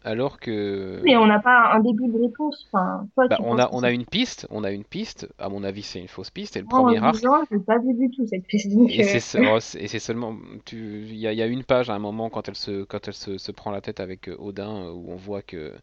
[0.06, 2.68] Alors que Mais on n'a pas un début de réponse.
[2.72, 5.28] Enfin, toi bah, on a on une piste, on a une piste.
[5.40, 7.18] À mon avis c'est une fausse piste et le premier arc
[7.52, 10.36] j'ai pas vu du tout cette piste donc Et euh, c'est oh, et c'est seulement
[10.64, 12.84] tu il y a, il y a une page à un moment quand elle se
[12.84, 15.74] quand elle se, se prend la tête avec euh, Odin euh, où on voit que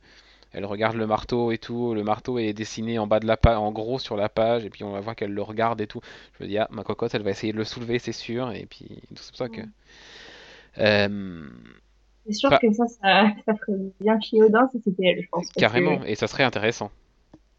[0.52, 3.56] elle regarde le marteau et tout, le marteau est dessiné en bas de la page
[3.56, 6.00] en gros sur la page et puis on va voir qu'elle le regarde et tout.
[6.38, 8.66] Je me dis ah ma cocotte elle va essayer de le soulever c'est sûr et
[8.66, 9.62] puis c'est pour ça que
[10.78, 11.48] euh,
[12.26, 15.48] c'est sûr que ça ça ça ferait bien chier Odin si c'était elle je pense
[15.48, 16.90] que carrément et ça serait intéressant.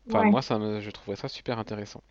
[0.09, 2.01] Enfin ouais moi ça me je trouverais ça super intéressant.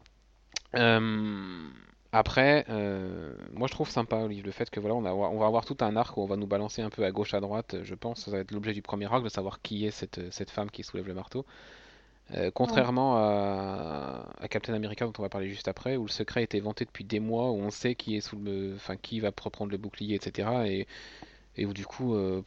[0.74, 1.68] Euh,
[2.12, 5.46] après, euh, moi je trouve sympa Olive, le fait que voilà, on, a- on va
[5.46, 7.76] avoir tout un arc où on va nous balancer un peu à gauche à droite.
[7.82, 10.50] Je pense ça va être l'objet du premier arc de savoir qui est cette, cette
[10.50, 11.46] femme qui soulève le marteau.
[12.32, 16.10] Euh, ouais contrairement à, à Captain America dont on va parler juste après, où le
[16.10, 18.96] secret a été vanté depuis des mois, où on sait qui est sous le, enfin
[18.96, 20.48] qui va reprendre le bouclier, etc.
[20.66, 20.86] Et,
[21.56, 22.42] et où du coup, euh,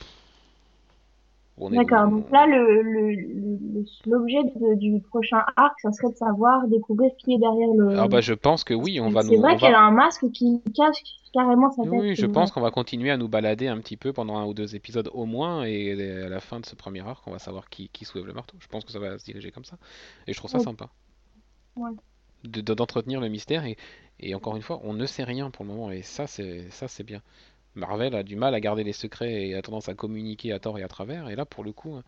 [1.69, 4.39] D'accord, on- donc là, le, le, le- le- l'objet
[4.77, 8.21] du prochain arc, ça serait de savoir, découvrir qui est derrière ah bah le...
[8.21, 10.29] je pense que oui, on va c'est nous, on vrai qu'elle va, a un masque
[10.31, 10.97] qui cache
[11.33, 12.05] carrément sa tête.
[12.07, 14.45] oui, je c'est pense qu'on va continuer à nous balader un petit peu pendant un
[14.45, 15.91] ou deux épisodes au moins, et
[16.23, 18.57] à la fin de ce premier arc, on va savoir qui, qui soulève le marteau.
[18.59, 19.77] Je pense que ça va se diriger comme ça,
[20.27, 20.89] et je trouve ça sympa
[21.75, 21.95] ouais.
[22.43, 23.65] de, de- d'entretenir le mystère.
[23.65, 23.77] Et,
[24.19, 26.87] et encore une fois, on ne sait rien pour le moment, et ça, c'est ça,
[26.87, 27.21] c'est bien.
[27.75, 30.77] Marvel a du mal à garder les secrets et a tendance à communiquer à tort
[30.79, 31.99] et à travers, et là, pour le coup,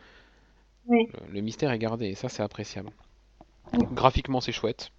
[0.87, 1.07] Oui.
[1.27, 2.91] le, le mystère est gardé, et ça, c'est appréciable.
[3.91, 4.91] Graphiquement, c'est chouette.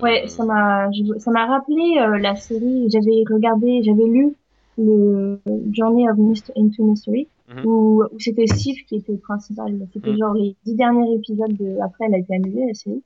[0.00, 4.34] Ouais, Euh, ça m'a, ça m'a rappelé euh, la série, j'avais regardé, j'avais lu
[4.78, 5.40] le
[5.72, 9.78] Journey of Myst- into Mystery, mhm, où, où c'était Sif qui était le principal.
[9.92, 10.16] C'était mhm.
[10.16, 13.02] genre les dix derniers épisodes de, après elle a été annulée, la série.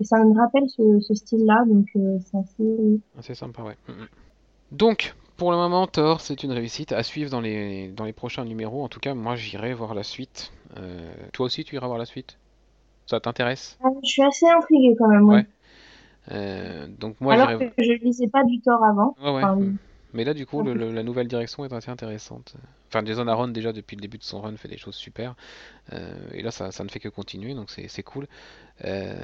[0.00, 3.00] Et ça me rappelle ce, ce style-là, donc euh, c'est assez...
[3.20, 3.76] C'est sympa, ouais.
[3.88, 4.08] Mhm.
[4.72, 8.44] Donc, pour le moment, Thor, c'est une réussite à suivre dans les, dans les prochains
[8.44, 8.84] numéros.
[8.84, 10.52] En tout cas, moi, j'irai voir la suite.
[10.76, 12.38] Euh, toi aussi, tu iras voir la suite?
[13.06, 13.78] Ça t'intéresse?
[13.82, 15.46] Ah, Je suis assez intriguée quand même, Ouais.
[16.30, 19.16] Euh, donc, moi, Alors que je lisais pas du Thor avant.
[19.20, 19.42] Ouais, ouais.
[19.44, 19.58] Enfin.
[20.14, 22.54] Mais là, du coup, le- le- la nouvelle direction est assez intéressante.
[22.88, 25.34] Enfin, Jason Aaron, déjà, depuis le début de son run, fait des choses super.
[25.92, 28.26] Euh, et là, ça, ça ne fait que continuer, donc c'est c'est cool.
[28.84, 29.14] Euh,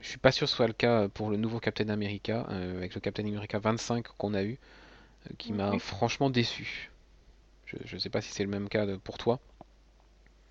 [0.00, 2.78] je suis pas sûr que ce soit le cas pour le nouveau Captain America, euh,
[2.78, 4.58] avec le Captain America 25 qu'on a eu, euh,
[5.38, 6.90] qui m'a franchement déçu.
[7.66, 9.40] Je, je sais pas si c'est le même cas de- pour toi.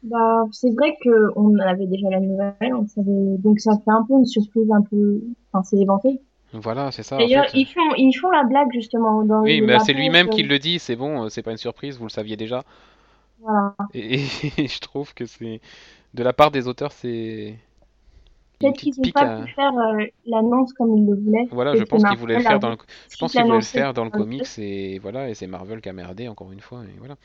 [0.03, 4.05] Bah, c'est vrai que on avait déjà la nouvelle, on savait, donc ça fait un
[4.07, 6.21] peu une surprise un peu, enfin, c'est éventé.
[6.51, 7.49] Voilà, c'est ça, en D'ailleurs, fait.
[7.53, 10.59] ils font, ils font la blague justement dans Oui, mais c'est lui-même qui euh, le
[10.59, 12.63] dit, c'est bon, euh, c'est pas une surprise, vous le saviez déjà.
[13.39, 13.75] voilà.
[13.93, 14.21] Et,
[14.57, 15.61] et je trouve que c'est,
[16.13, 17.59] de la part des auteurs, c'est
[18.59, 19.41] Peut-être qu'ils n'ont pas à...
[19.43, 22.59] pu faire euh, l'annonce comme ils le voulaient, Voilà, je pense qu'ils voulaient le faire
[22.59, 22.77] dans le,
[23.09, 25.89] je pense qu'ils voulaient le faire dans le comics et voilà, et c'est Marvel qui
[25.89, 27.17] a merdé encore une fois et voilà.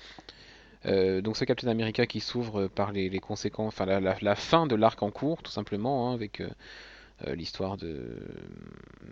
[0.85, 4.35] Euh, donc ce Captain America qui s'ouvre par les, les conséquences, enfin la, la- la
[4.35, 8.19] fin de l'arc en cours, tout simplement, hein, avec euh, l'histoire de,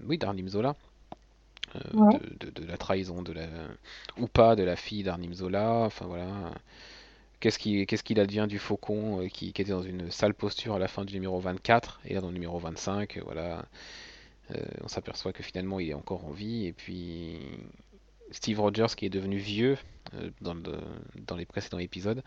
[0.09, 0.75] oui, d'Arnim Zola,
[1.95, 2.19] Ouais.
[2.41, 3.47] de, de- de la trahison de la,
[4.19, 6.27] ou pas, de la fille d'Arnim Zola, enfin voilà.
[7.41, 10.75] Qu'est-ce qui, qu'est-ce qu'il advient du faucon euh, qui, qui était dans une sale posture
[10.75, 13.65] à la fin du numéro 24 et là dans le numéro 25, euh, voilà,
[14.53, 17.39] euh, on s'aperçoit que finalement il est encore en vie et puis
[18.31, 19.77] Steve Rogers qui est devenu vieux
[20.15, 20.81] euh, dans, le-
[21.27, 22.23] dans les précédents épisodes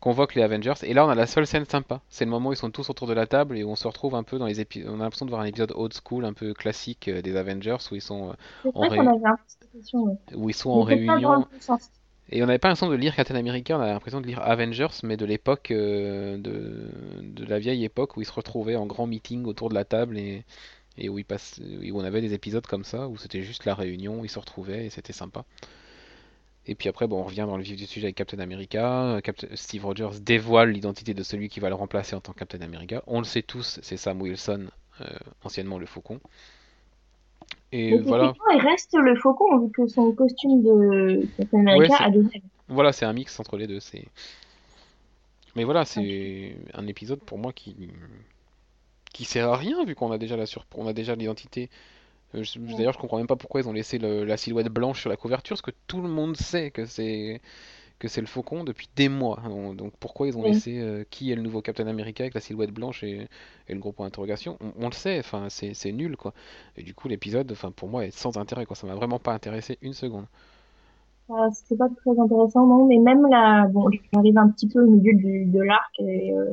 [0.00, 2.02] convoque les Avengers et là on a la seule scène sympa.
[2.10, 3.88] C'est le moment où ils sont tous autour de la table et où on se
[3.88, 4.90] retrouve un peu dans les épisodes.
[4.90, 7.94] On a l'impression de voir un épisode old school un peu classique des Avengers où
[7.96, 8.34] ils sont euh,
[8.74, 9.10] en ouais.
[10.34, 11.46] où ils sont réunion.
[12.30, 14.88] Et on n'avait pas l'impression de lire Captain America, on avait l'impression de lire Avengers,
[15.02, 19.44] mais de l'époque, euh, de, la vieille époque où ils se retrouvaient en grand meeting
[19.44, 20.44] autour de la table et,
[21.08, 24.38] où, où on avait des épisodes comme ça, où c'était juste la réunion, ils se
[24.38, 25.44] retrouvaient et c'était sympa.
[26.66, 29.20] Et puis après, bon, on revient dans le vif du sujet avec Captain America.
[29.54, 33.02] Steve Rogers dévoile l'identité de celui qui va le remplacer en tant que Captain America.
[33.06, 34.68] On le sait tous, c'est Sam Wilson,
[35.02, 35.06] euh,
[35.42, 36.20] anciennement le Faucon.
[37.76, 38.32] Et voilà.
[38.52, 42.10] Il reste le Faucon, vu que son costume de Captain America a
[42.68, 43.80] Voilà, c'est un mix entre les deux.
[43.80, 44.04] C'est.
[45.56, 47.74] Mais voilà, c'est un épisode pour moi qui
[49.12, 50.66] qui sert à rien vu qu'on a déjà la sur...
[50.74, 51.70] on a déjà l'identité
[52.34, 52.42] euh,
[52.76, 55.54] d'ailleurs, je comprends même pas pourquoi ils ont laissé la silhouette blanche sur la couverture,
[55.54, 57.40] parce que tout le monde sait que c'est
[57.98, 59.40] que c'est le faucon depuis des mois.
[59.76, 62.72] Donc pourquoi ils ont laissé euh, qui est le nouveau Captain America avec la silhouette
[62.72, 63.28] blanche et,
[63.68, 66.34] le gros point d'interrogation on, le sait, enfin c'est nul quoi.
[66.76, 68.76] Et du coup l'épisode, enfin pour moi est sans intérêt quoi.
[68.76, 70.26] Ça m'a vraiment pas intéressé une seconde.
[71.30, 74.90] Euh, C'était pas très intéressant non, mais même là, bon, j'arrive un petit peu au
[74.90, 76.52] milieu de l'arc et euh,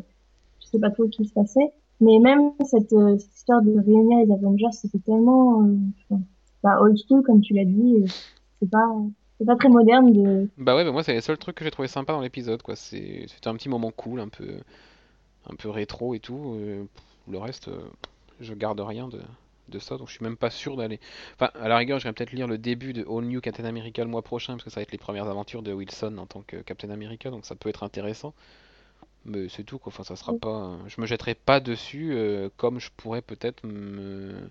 [0.62, 1.74] je sais pas trop ce qui se passait.
[2.02, 6.16] Mais même cette, euh, cette histoire de réunir les Avengers, c'était tellement euh,
[6.64, 8.06] bah, old school, comme tu l'as dit.
[8.60, 8.88] C'est pas,
[9.42, 10.50] c'est pas très moderne de.
[10.58, 12.76] Bah ouais, bah moi c'est le seul truc que j'ai trouvé sympa dans l'épisode, quoi.
[12.76, 14.60] C'est, c'était un petit moment cool, un peu,
[15.50, 16.88] un peu rétro et tout.
[17.28, 17.70] le reste,
[18.40, 19.20] je garde rien de,
[19.72, 21.00] de ça, donc je suis même pas sûr d'aller.
[21.34, 24.10] Enfin, à la rigueur, j'irai peut-être lire le début de All New Captain America le
[24.10, 26.58] mois prochain, parce que ça va être les premières aventures de Wilson en tant que
[26.58, 28.36] Captain America, donc ça peut être intéressant.
[29.26, 29.92] Mais c'est tout, quoi.
[29.94, 30.78] Enfin, ça sera pas.
[30.88, 34.50] Je me jetterai pas dessus euh, comme je pourrais peut-être me...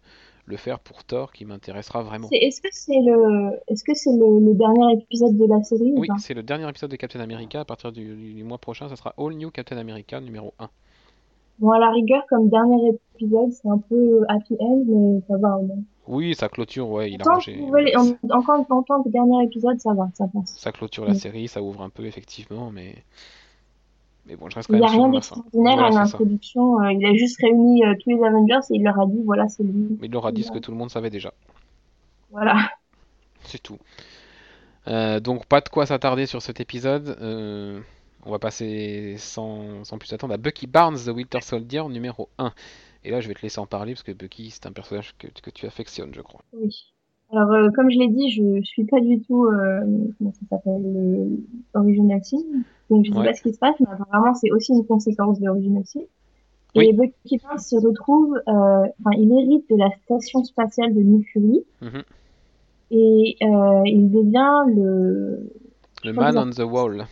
[0.50, 2.28] le faire pour Thor, qui m'intéressera vraiment.
[2.30, 6.34] Est-ce que c'est le, est-ce que c'est le, dernier épisode de la série Oui, c'est
[6.34, 7.60] le dernier épisode de Captain America.
[7.60, 10.68] À partir du, mois prochain, ça sera All New Captain America numéro 1.
[11.60, 15.58] Bon, à la rigueur, comme dernier épisode, c'est un peu happy end, mais ça va.
[16.06, 17.62] Oui, ça clôture, ouais, il a rangé.
[18.30, 20.56] Encore en tant que dernier épisode, ça va, ça passe.
[20.56, 22.96] Ça clôture la série, ça ouvre un peu, effectivement, mais.
[24.30, 26.80] Mais bon, je reste quand il n'y a rien d'extraordinaire à l'introduction.
[26.80, 29.48] Euh, il a juste réuni euh, tous les Avengers et il leur a dit voilà,
[29.48, 29.98] c'est lui.
[30.00, 31.34] Mais il leur a dit ce que tout le monde savait déjà.
[32.30, 32.70] Voilà.
[33.42, 33.78] C'est tout.
[34.86, 37.16] Euh, donc, pas de quoi s'attarder sur cet épisode.
[37.20, 42.52] on va passer sans, sans, plus attendre à Bucky Barnes, The Winter Soldier, numéro 1.
[43.02, 45.26] Et là, je vais te laisser en parler parce que Bucky, c'est un personnage que,
[45.26, 46.42] que tu affectionnes, je crois.
[46.52, 46.89] Oui.
[47.32, 49.46] Alors, comme je l'ai dit, je suis pas du tout,
[50.18, 51.28] comment ça s'appelle,
[51.74, 52.38] Original Sin.
[52.90, 55.46] Donc je sais pas ce qui se passe, mais apparemment c'est aussi une conséquence de
[55.46, 56.06] l'origine aussi.
[56.74, 61.28] Et Bucky Barnes se retrouve, euh, enfin il hérite de la station spatiale de Nick
[61.32, 61.64] Fury.
[61.80, 62.02] Mhm.
[62.92, 65.50] Et euh, il devient le...
[66.04, 67.06] Le man on the wall.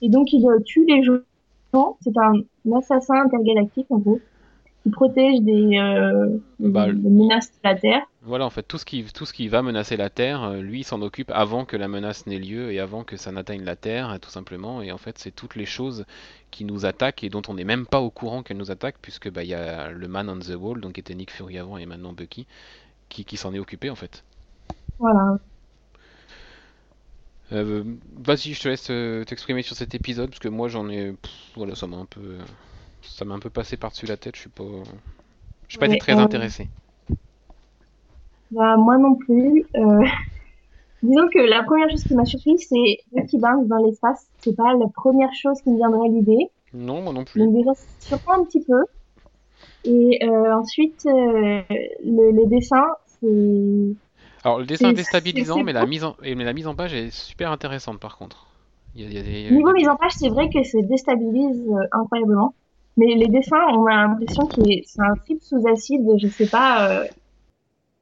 [0.00, 1.96] Et donc il tue les gens.
[2.00, 4.20] C'est un assassin intergalactique en gros
[4.82, 8.06] qui protège des, euh, bah, menaces de la Terre.
[8.28, 10.84] Voilà, en fait, tout ce qui, tout ce qui va menacer la Terre, euh, lui,
[10.84, 14.18] s'en occupe avant que la menace n'ait lieu et avant que ça n'atteigne la Terre,
[14.20, 14.82] tout simplement.
[14.82, 16.04] Et en fait, c'est toutes les choses
[16.50, 19.30] qui nous attaquent et dont on n'est même pas au courant qu'elles nous attaquent, puisque
[19.30, 21.78] bah, il y a le Man on the Wall, donc qui était Nick Fury avant
[21.78, 22.46] et maintenant Bucky,
[23.08, 24.22] qui, qui s'en est occupé, en fait.
[24.98, 25.38] Voilà.
[27.52, 27.82] Euh,
[28.14, 31.14] vas-y, je te laisse t'exprimer sur cet épisode, parce que moi, j'en ai...
[31.56, 32.36] voilà, ça m'a un peu
[33.00, 34.36] ça m'a un peu passé par-dessus la tête.
[34.36, 34.64] Je suis pas,
[35.66, 36.68] je suis pas été très euh, intéressé.
[38.50, 39.66] Bah, moi non plus.
[39.76, 40.04] Euh...
[41.02, 44.26] Disons que la première chose qui m'a surpris, c'est Bucky Barnes dans l'espace.
[44.40, 46.50] C'est pas la première chose qui me viendrait à l'idée.
[46.74, 47.40] Non, moi non plus.
[47.40, 48.84] Donc déjà, ça surprend un petit peu.
[49.84, 51.62] Et euh, ensuite, euh,
[52.04, 53.94] le, le, dessin, c'est.
[54.44, 57.10] Alors le dessin est déstabilisant, mais la mise en, mais la mise en page est
[57.10, 58.46] super intéressante par contre.
[58.94, 62.54] Il y a, des, Niveau mise en page, c'est vrai que ça déstabilise incroyablement.
[62.96, 67.04] Mais les dessins, on a l'impression que c'est un film sous acide, je sais pas.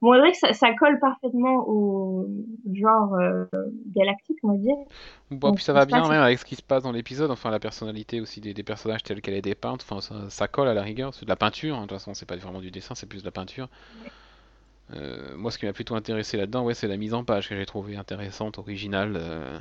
[0.02, 2.26] Bon, on dirait que ça, ça, colle parfaitement au
[2.74, 3.44] genre euh,
[3.94, 4.76] galactique, on va dire.
[5.30, 7.58] Bon, puis ça va bien même avec ce qui se passe dans l'épisode, enfin la
[7.58, 10.82] personnalité aussi des, des personnages tels qu'elle est dépeinte, enfin ça, ça, colle à la
[10.82, 11.14] rigueur.
[11.14, 11.82] C'est de la peinture, hein.
[11.82, 13.68] de toute façon, c'est pas vraiment du dessin, c'est plus de la peinture.
[14.94, 17.56] Euh, moi, ce qui m'a plutôt intéressé là-dedans, ouais, c'est la mise en page que
[17.56, 19.16] j'ai trouvé intéressante, originale.
[19.16, 19.58] Euh.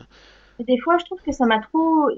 [0.59, 2.09] des fois, je trouve que ça m'a trop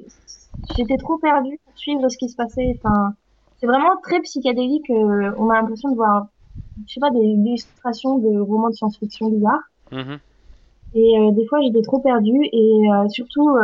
[0.75, 2.77] j'étais trop perdue pour suivre ce qui se passait.
[2.77, 3.13] Enfin,
[3.59, 4.89] c'est vraiment très psychédélique.
[4.89, 6.27] Euh, on a l'impression de voir,
[6.85, 9.69] je sais pas, des, illustrations de romans de science-fiction bizarres.
[9.91, 10.19] Mm-hmm.
[10.95, 12.47] Et euh, des fois, j'étais trop perdue.
[12.51, 13.57] Et euh, surtout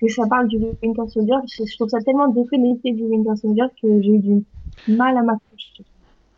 [0.00, 4.02] que ça parle du Winter Soldier, je trouve ça tellement déconnecté du Winter Soldier que
[4.02, 4.44] j'ai eu du
[4.88, 5.84] mal à m'accrocher.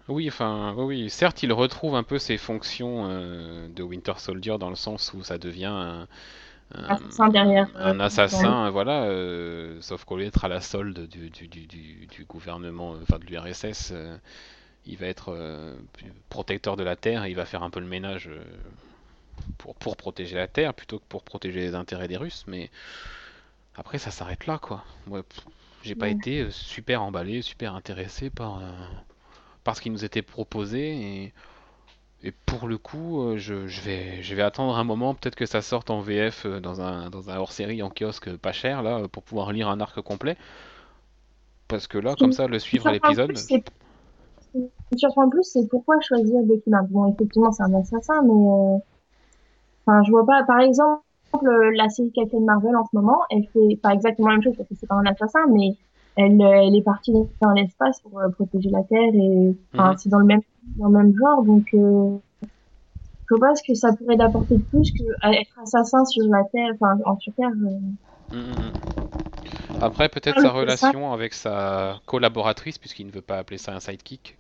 [0.09, 3.09] Oui, enfin, oui, certes, il retrouve un peu ses fonctions
[3.75, 6.07] de Winter Soldier dans le sens où ça devient
[6.73, 7.69] un, assassin derrière.
[7.77, 12.25] Un assassin, voilà, euh, sauf qu'au lieu d'être à la solde du, du, du, du
[12.25, 14.17] gouvernement, enfin de l'URSS, euh,
[14.87, 15.75] il va être euh,
[16.29, 18.31] protecteur de la Terre, et il va faire un peu le ménage
[19.59, 22.71] pour, pour protéger la Terre plutôt que pour protéger les intérêts des Russes, mais
[23.77, 24.85] après ça s'arrête là, quoi.
[25.83, 28.63] j'ai pas été super emballé, super intéressé par,
[29.65, 30.97] par ce qui nous était proposé.
[30.97, 31.33] Et,
[32.25, 35.45] et pour le coup, euh, je, je vais, je vais attendre un moment, peut-être que
[35.45, 39.07] ça sorte en VF euh, dans un, dans un hors-série en kiosque pas cher, là,
[39.09, 40.39] pour pouvoir lire un arc complet.
[41.69, 43.37] Parce que là, comme ça, le suivre à l'épisode.
[44.55, 48.33] Ce qui me surprend plus, c'est pourquoi choisir Becky Bon, effectivement, c'est un assassin, mais.
[48.33, 48.79] euh,
[49.87, 50.43] Enfin, je vois pas.
[50.45, 51.03] Par exemple,
[51.75, 54.69] la série Captain Marvel en ce moment, elle fait pas exactement la même chose parce
[54.69, 55.77] que c'est pas un assassin, mais
[56.17, 59.99] elle, euh, elle est partie dans l'espace pour euh, protéger la Terre et enfin, Mhm.
[59.99, 60.41] c'est dans le même
[60.79, 62.17] dans le même genre, donc euh,
[63.29, 66.25] je vois pas ce que ça pourrait d'apporter de plus que à être assassin sur
[66.29, 67.51] la Terre, enfin en sur Terre.
[67.51, 68.37] euh.
[68.37, 68.73] Mm, mm.
[69.83, 73.81] Après, peut-être Ah, sa relation avec sa collaboratrice, puisqu'il ne veut pas appeler ça un
[73.81, 74.37] sidekick,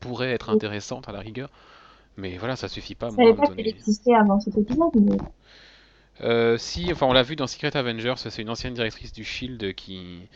[0.00, 1.50] pourrait être intéressante à la rigueur.
[2.16, 5.16] Mais voilà, ça suffit pas, Je savais pas qu'elle existait avant cet épisode, mais
[6.20, 9.74] Euh, si, enfin, on l'a vu dans Secret Avengers, c'est une ancienne directrice du Shield
[9.74, 10.28] qui,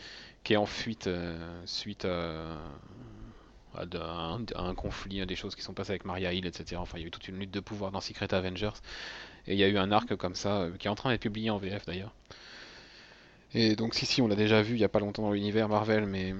[0.43, 2.57] qui est en fuite euh, suite à,
[3.75, 6.33] à de- à un, à un conflit, à des choses qui sont passées avec Maria
[6.33, 6.81] Hill, etc.
[6.81, 8.71] Enfin, il y a eu toute une lutte de pouvoir dans Secret Avengers.
[9.47, 11.21] Et il y a eu un arc comme ça, euh, qui est en train d'être
[11.23, 12.13] publié en VF d'ailleurs.
[13.53, 15.69] Et donc, si, si, on l'a déjà vu il y a pas longtemps dans l'univers
[15.69, 16.33] Marvel, mais.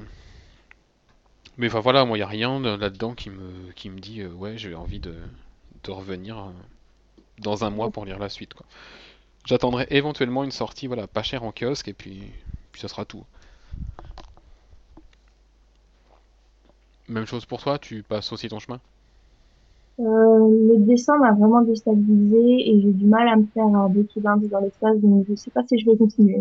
[1.57, 4.21] Mais enfin voilà, moi, il n'y a rien de- là-dedans qui me, qui me dit,
[4.21, 5.15] euh, ouais, j'ai envie de,
[5.83, 6.51] de revenir euh,
[7.39, 8.65] dans un mois pour lire la suite, quoi.
[9.45, 12.31] J'attendrai éventuellement une sortie, voilà, pas chère en kiosque, et puis,
[12.71, 13.25] puis ça sera tout.
[17.09, 18.79] Même chose pour toi, tu passes aussi ton chemin?
[19.99, 22.37] euh, le dessin m'a vraiment déstabilisé
[22.69, 25.61] et j'ai du mal à me faire un Barnes dans l'espace, donc je sais pas
[25.67, 26.35] si je vais continuer.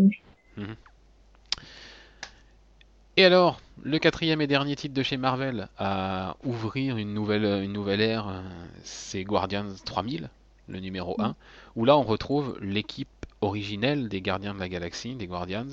[3.17, 7.73] Et alors, le quatrième et dernier titre de chez Marvel à ouvrir une nouvelle, une
[7.73, 8.43] nouvelle ère, euh,
[8.85, 10.29] c'est Guardians 3000,
[10.69, 11.35] le numéro 1,
[11.77, 13.09] où là on retrouve l'équipe
[13.41, 15.67] originelle des Gardiens de la Galaxie, des Guardians,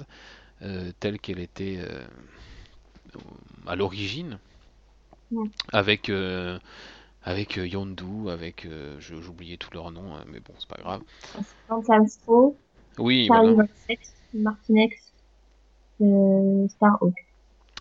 [0.62, 2.06] euh, telle qu'elle était euh,
[3.68, 4.39] à l'origine,
[5.32, 5.50] Ouais.
[5.72, 6.60] avec, euh,
[7.24, 8.68] avec Yondu, avec,
[9.00, 11.02] j'oubliais tous leurs noms, hein, mais bon, c'est pas grave.
[12.08, 12.56] Spo,
[13.00, 13.54] Oui, voilà.
[13.54, 13.96] Vincent,
[14.34, 15.14] Martinex,
[16.70, 17.33] Starhawk.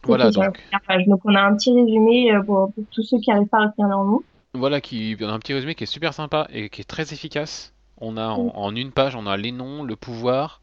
[0.05, 0.59] Voilà, donc.
[1.07, 3.67] Donc on a un petit résumé euh, pour, pour tous ceux qui n'arrivent pas à
[3.67, 4.23] retenir leur nom.
[4.55, 7.13] Voilà, qui, on a un petit résumé qui est super sympa et qui est très
[7.13, 7.73] efficace.
[7.99, 10.61] On a en, une page, on a les noms, le pouvoir,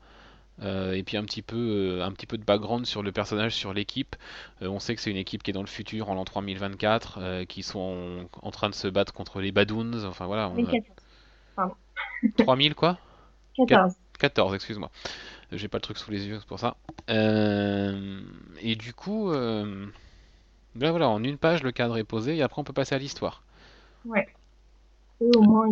[0.62, 3.54] euh, et puis un petit peu, euh, un petit peu de background sur le personnage,
[3.56, 4.16] sur l'équipe.
[4.62, 7.20] Euh, on sait que c'est une équipe qui est dans le futur, en l'an 3024,
[7.22, 10.04] euh, qui sont en, en train de se battre contre les Badoons.
[10.06, 10.72] Enfin voilà, on Oui, a
[11.56, 11.78] 14.
[12.38, 12.98] 3000 quoi?
[13.56, 13.94] 14.
[14.20, 14.92] 14, excuse-moi.
[15.52, 16.76] J'ai pas le truc sous les yeux, c'est pour ça.
[17.10, 18.22] Euh,
[18.62, 19.88] et du coup, euh,
[20.76, 23.00] là voilà, en une page, le cadre est posé, et après on peut passer à
[23.00, 23.42] l'histoire.
[24.06, 24.28] Ouais.
[25.20, 25.68] Au moins,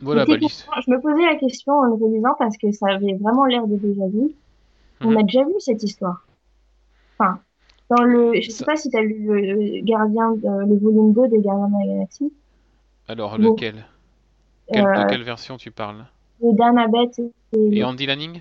[0.00, 3.44] Voilà, bah, je me posais la question en le relisant parce que ça avait vraiment
[3.44, 4.32] l'air de déjà vu.
[5.02, 5.16] On Mhm.
[5.18, 6.26] a déjà vu cette histoire.
[7.18, 7.38] Enfin,
[7.90, 11.28] dans le, je sais Ça- pas si tu as lu le Gardien, le volume 2
[11.28, 12.32] des Gardiens de la Galaxie.
[13.08, 13.50] Alors, Bon.
[13.52, 13.84] lequel?
[14.72, 16.06] Quelle- Euh, de quelle version tu parles?
[16.40, 18.40] de Dan Abnett et, Et Andy Lanning?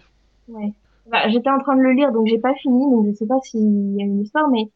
[0.51, 0.73] Ouais.
[1.11, 3.39] Bah, j'étais en train de le lire, donc j'ai pas fini, donc je sais pas
[3.41, 4.69] s'il y a une histoire, mais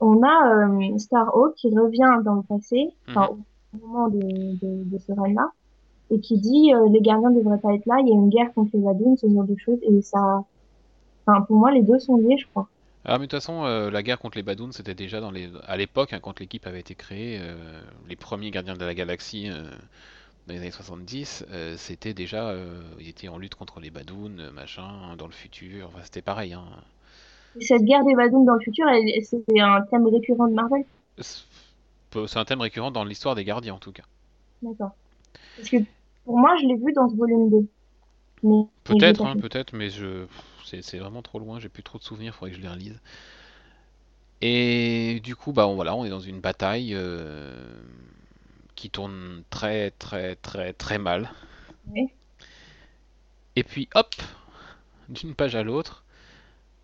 [0.00, 4.98] on a euh, Starhawk qui revient dans le passé, enfin, au moment de, de, de
[4.98, 5.50] ce règne-là,
[6.10, 8.52] et qui dit euh, les gardiens devraient pas être là, il y a une guerre
[8.54, 10.44] contre les Badoons, ce genre de choses, et ça,
[11.26, 12.68] enfin, pour moi, les deux sont liés, je crois.
[13.04, 15.50] Ah, mais de toute façon, euh, la guerre contre les Badoons, c'était déjà dans les...
[15.66, 17.54] à l'époque, hein, quand l'équipe avait été créée, euh,
[18.08, 19.64] les premiers gardiens de la galaxie euh,
[20.46, 24.38] dans les années 70, euh, c'était déjà, euh, ils étaient en lutte contre les Badoons,
[24.38, 26.66] euh, machin, dans le futur, enfin, c'était pareil, hein.
[27.54, 28.84] Et cette guerre des Badoons dans le futur,
[29.22, 30.84] c'est un thème récurrent de Marvel,
[31.18, 31.46] C'est
[32.28, 34.04] c'est un thème récurrent dans l'histoire des gardiens, en tout cas.
[34.62, 34.96] d'accord.
[35.56, 35.78] Parce que
[36.24, 37.68] pour moi, je l'ai vu dans ce volume 2.
[38.44, 40.26] Mais, mais je l'ai Peut-être, hein, peut-être, mais je...
[40.64, 43.00] c'est vraiment trop loin, j'ai plus trop de souvenirs, faudrait que je les relise.
[44.40, 47.52] Et du coup, bah on- voilà, on est dans une bataille euh,
[48.82, 51.30] qui tourne très très très très mal.
[53.54, 54.12] Et puis hop,
[55.08, 56.02] d'une page à l'autre,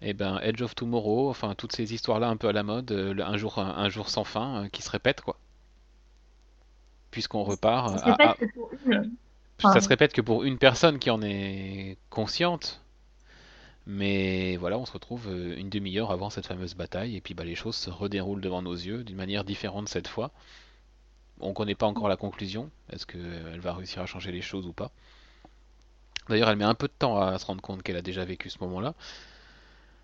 [0.00, 3.16] et ben Edge of Tomorrow, enfin toutes ces histoires-là un peu à la mode, euh,
[3.24, 5.40] un jour un, un jour sans fin, euh, qui se répètent quoi.
[7.10, 9.12] Puisqu'on repart Ça se répète à- que pour une.
[9.60, 12.80] ça se répète que pour une personne qui en est consciente,
[13.86, 17.42] mais voilà, on se retrouve euh, une demi-heure avant cette fameuse bataille, et puis bah,
[17.42, 20.30] les choses se redéroulent devant nos yeux d'une manière différente cette fois.
[21.40, 24.72] On connaît pas encore la conclusion, est-ce qu'elle va réussir à changer les choses ou
[24.72, 24.90] pas?
[26.28, 28.50] D'ailleurs, elle met un peu de temps à se rendre compte qu'elle a déjà vécu
[28.50, 28.94] ce moment-là.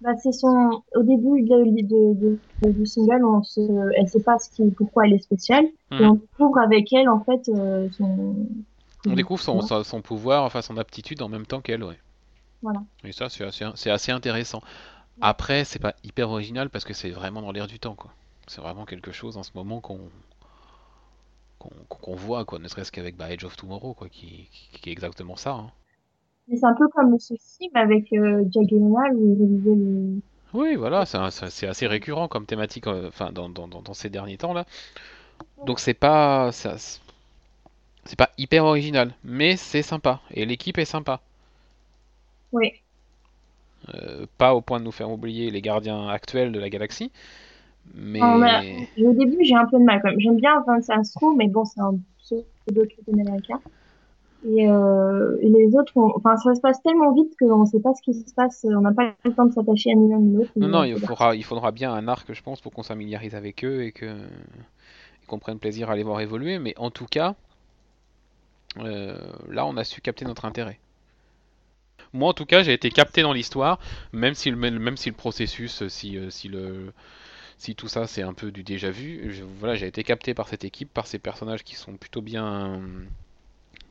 [0.00, 3.60] Bah, c'est son, au début de, de, de- de- du single, on se,
[3.96, 5.64] elle sait pas ce qui, pourquoi elle est spéciale.
[5.98, 6.06] Et Mhm.
[6.06, 8.46] on découvre avec elle, en fait, euh, son,
[9.08, 11.98] On découvre son, son- son- son pouvoir, enfin son aptitude en même temps qu'elle, ouais.
[12.62, 12.84] Voilà.
[13.04, 14.60] Et ça, c'est assez, c'est assez intéressant.
[15.20, 18.12] Après, c'est pas hyper original parce que c'est vraiment dans l'air du temps, quoi.
[18.48, 20.00] C'est vraiment quelque chose en ce moment qu'on
[21.88, 25.36] qu'on voit, quoi, ne serait-ce qu'avec bah, Age of Tomorrow, quoi, qui, qui, est exactement
[25.36, 25.52] ça.
[25.52, 25.70] Hein.
[26.48, 30.20] C'est un peu comme ce film avec euh, Jack Gyllenhaal où il réalisait le...
[30.52, 34.52] Oui, voilà, c'est assez récurrent comme thématique, euh, enfin, dans, dans, dans, ces derniers temps
[34.52, 34.66] là.
[35.66, 37.00] Donc c'est pas, c'est
[38.16, 41.20] pas hyper original, mais c'est sympa et l'équipe est sympa.
[42.52, 42.72] Oui.
[43.94, 47.10] Euh, pas au point de nous faire oublier les gardiens actuels de la galaxie,
[47.94, 48.20] mais.
[48.98, 50.20] Au début, j'ai un peu de mal quand même.
[50.20, 52.82] J'aime bien Vince Astro, mais bon, c'est un pseudo
[53.12, 53.60] américain.
[54.46, 57.94] Et, euh, et les autres, enfin, ça se passe tellement vite qu'on ne sait pas
[57.94, 58.66] ce qui se passe.
[58.68, 60.50] On n'a pas le temps de s'attacher à ni l'un ni l'autre.
[60.56, 63.64] Non, non, il faudra, il faudra bien un arc, je pense, pour qu'on s'amiliarise avec
[63.64, 64.14] eux et que
[65.26, 66.58] qu'on prenne plaisir à les voir évoluer.
[66.58, 67.36] Mais en tout cas,
[68.80, 69.16] euh,
[69.48, 70.78] là, on a su capter notre intérêt.
[72.12, 73.78] Moi, en tout cas, j'ai été capté dans l'histoire,
[74.12, 76.92] même si le, même si le processus, si, euh, si le
[77.58, 80.64] si tout ça c'est un peu du déjà vu, voilà, j'ai été capté par cette
[80.64, 82.80] équipe, par ces personnages qui sont plutôt bien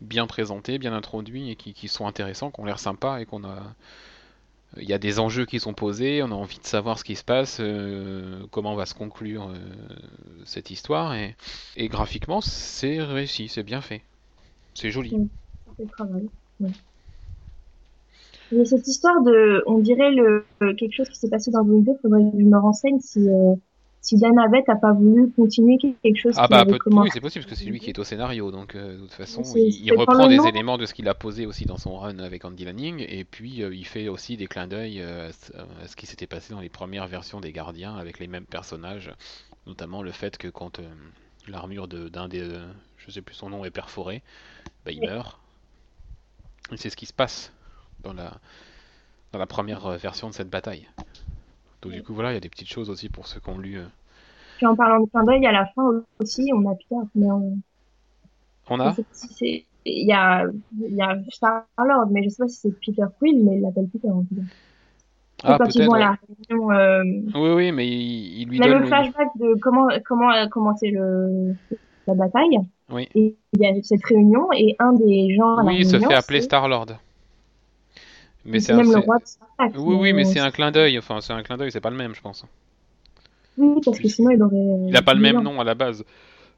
[0.03, 3.73] bien présentés, bien introduits et qui, sont intéressants, qui ont l'air sympas et qu'on a.
[4.77, 7.15] Il y a des enjeux qui sont posés, on a envie de savoir ce qui
[7.15, 9.55] se passe, euh, comment va se conclure euh,
[10.45, 11.35] cette histoire, et,
[11.77, 14.01] graphiquement c'est réussi, c'est bien fait,
[14.73, 15.15] c'est joli.
[15.77, 16.92] c'est
[18.53, 18.65] travail.
[18.67, 22.39] cette histoire de, on dirait le quelque chose qui s'est passé dans vidéo, faudrait que
[22.39, 23.55] je me renseigne si euh,
[24.03, 27.57] si Dan Abed a pas voulu continuer quelque chose ah bah oui c'est possible parce
[27.57, 30.45] que c'est lui qui est au scénario donc euh, de toute façon il, reprend des
[30.45, 33.63] éléments de ce qu'il a posé aussi dans son run avec Andy Lanning et puis
[33.63, 35.29] euh, il fait aussi des clins d'œil euh,
[35.81, 39.09] à ce qui s'était passé dans les premières versions des Gardiens avec les mêmes personnages
[39.67, 40.81] notamment le fait que quand
[41.47, 42.45] l'armure d'un des
[42.97, 44.21] je sais plus son nom est perforée
[44.85, 45.39] bah, il meurt
[46.73, 47.52] et c'est ce qui se passe
[48.03, 48.31] dans la
[49.31, 50.87] dans la première version de cette bataille
[51.83, 53.57] donc du coup voilà, il y a des petites choses aussi pour ceux qui ont
[53.57, 53.77] lu.
[53.77, 53.83] Euh.
[54.57, 57.57] Puis en parlant de fin d'œil, à la fin aussi, on a Peter, mais on...
[58.69, 58.95] On a
[59.85, 60.45] Il y a,
[60.79, 64.09] y a Star-Lord, mais je sais pas si c'est Peter Quill, mais il l'appelle Peter
[64.09, 64.41] en tout cas.
[65.43, 66.17] Ah, quand ils vont à la
[66.49, 67.03] réunion, euh...
[67.35, 68.71] Oui, oui, mais il, il lui donne...
[68.71, 71.53] a le flashback de comment, comment a commencé le,
[72.07, 72.59] la bataille.
[72.89, 73.09] Oui.
[73.15, 75.99] Et il y a cette réunion, et un des gens à la oui, il se
[75.99, 76.95] fait appeler Star-Lord.
[78.45, 80.97] Mais c'est même le roi de Oui, oui, mais c'est un clin d'œil.
[80.97, 82.45] Enfin, c'est un clin d'œil, c'est pas le même, je pense.
[83.57, 84.89] Oui, parce que sinon il aurait.
[84.89, 86.03] Il a pas le même nom à la base.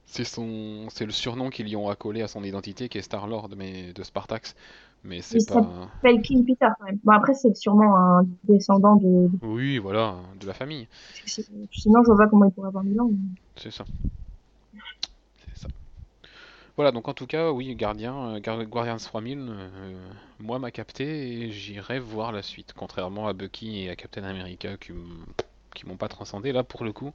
[0.07, 3.27] C'est son, c'est le surnom qu'ils lui ont accolé à son identité, qui est Star
[3.27, 4.55] Lord, mais de Spartax.
[5.03, 5.61] Mais c'est pas.
[5.61, 6.99] Il s'appelle King Peter quand même.
[7.03, 9.29] Bon après c'est sûrement un descendant de.
[9.41, 10.87] Oui, voilà, de la famille.
[11.25, 13.09] Sinon je vois pas comment il pourrait avoir mille ans.
[13.55, 13.85] C'est ça.
[16.75, 19.97] Voilà, donc en tout cas, oui, Gardien, euh, Guardians 3000, euh,
[20.39, 22.73] moi m'a capté et j'irai voir la suite.
[22.73, 24.91] Contrairement à Bucky et à Captain America qui,
[25.73, 27.13] qui m'ont pas transcendé, là pour le coup,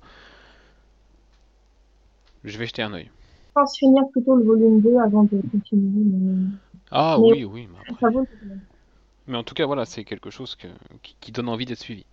[2.44, 3.10] je vais jeter un oeil.
[3.48, 6.46] Je pense finir plutôt le volume 2 avant de continuer.
[6.90, 7.68] Ah oui, oui.
[8.00, 8.08] Mais,
[9.26, 10.56] mais en tout cas, voilà, c'est quelque chose
[11.20, 12.06] qui donne envie d'être suivi.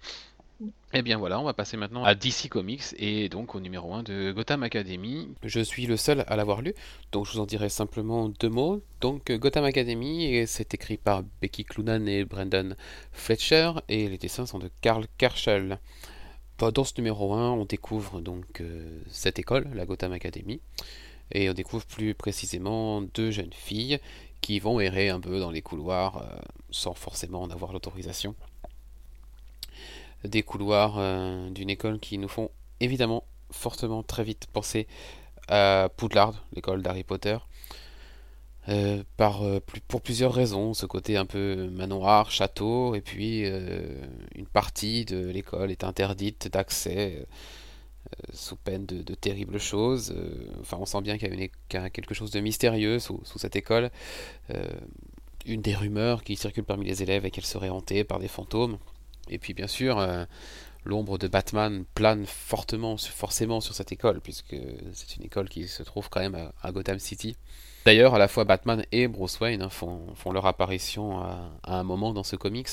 [0.59, 3.93] Et eh bien voilà, on va passer maintenant à DC Comics et donc au numéro
[3.93, 5.27] 1 de Gotham Academy.
[5.43, 6.73] Je suis le seul à l'avoir lu,
[7.11, 8.81] donc je vous en dirai simplement deux mots.
[8.99, 12.75] Donc Gotham Academy, c'est écrit par Becky Cloonan et Brandon
[13.11, 15.79] Fletcher et les dessins sont de Karl Kerschel.
[16.57, 20.59] Dans ce numéro 1, on découvre donc euh, cette école, la Gotham Academy,
[21.31, 23.99] et on découvre plus précisément deux jeunes filles
[24.41, 26.35] qui vont errer un peu dans les couloirs euh,
[26.71, 28.33] sans forcément en avoir l'autorisation
[30.23, 32.49] des couloirs euh, d'une école qui nous font
[32.79, 34.87] évidemment fortement très vite penser
[35.47, 37.37] à Poudlard, l'école d'Harry Potter.
[38.69, 45.05] Euh, euh, pour plusieurs raisons, ce côté un peu manoir, château, et puis une partie
[45.05, 47.25] de l'école est interdite d'accès
[48.33, 50.13] sous peine de, terribles choses.
[50.59, 53.89] enfin, on sent bien qu'il y, a quelque chose de mystérieux sous, sous cette école.
[55.45, 58.77] une des rumeurs qui circule parmi les élèves est qu'elle serait hantée par des fantômes.
[59.29, 60.25] Et puis bien sûr, euh,
[60.85, 64.55] l'ombre de Batman plane fortement, forcément sur cette école, puisque
[64.93, 67.35] c'est une école qui se trouve quand même à, Gotham City.
[67.85, 72.13] D'ailleurs, à la fois Batman et Bruce Wayne hein, font, leur apparition à, un moment
[72.13, 72.69] dans ce comics.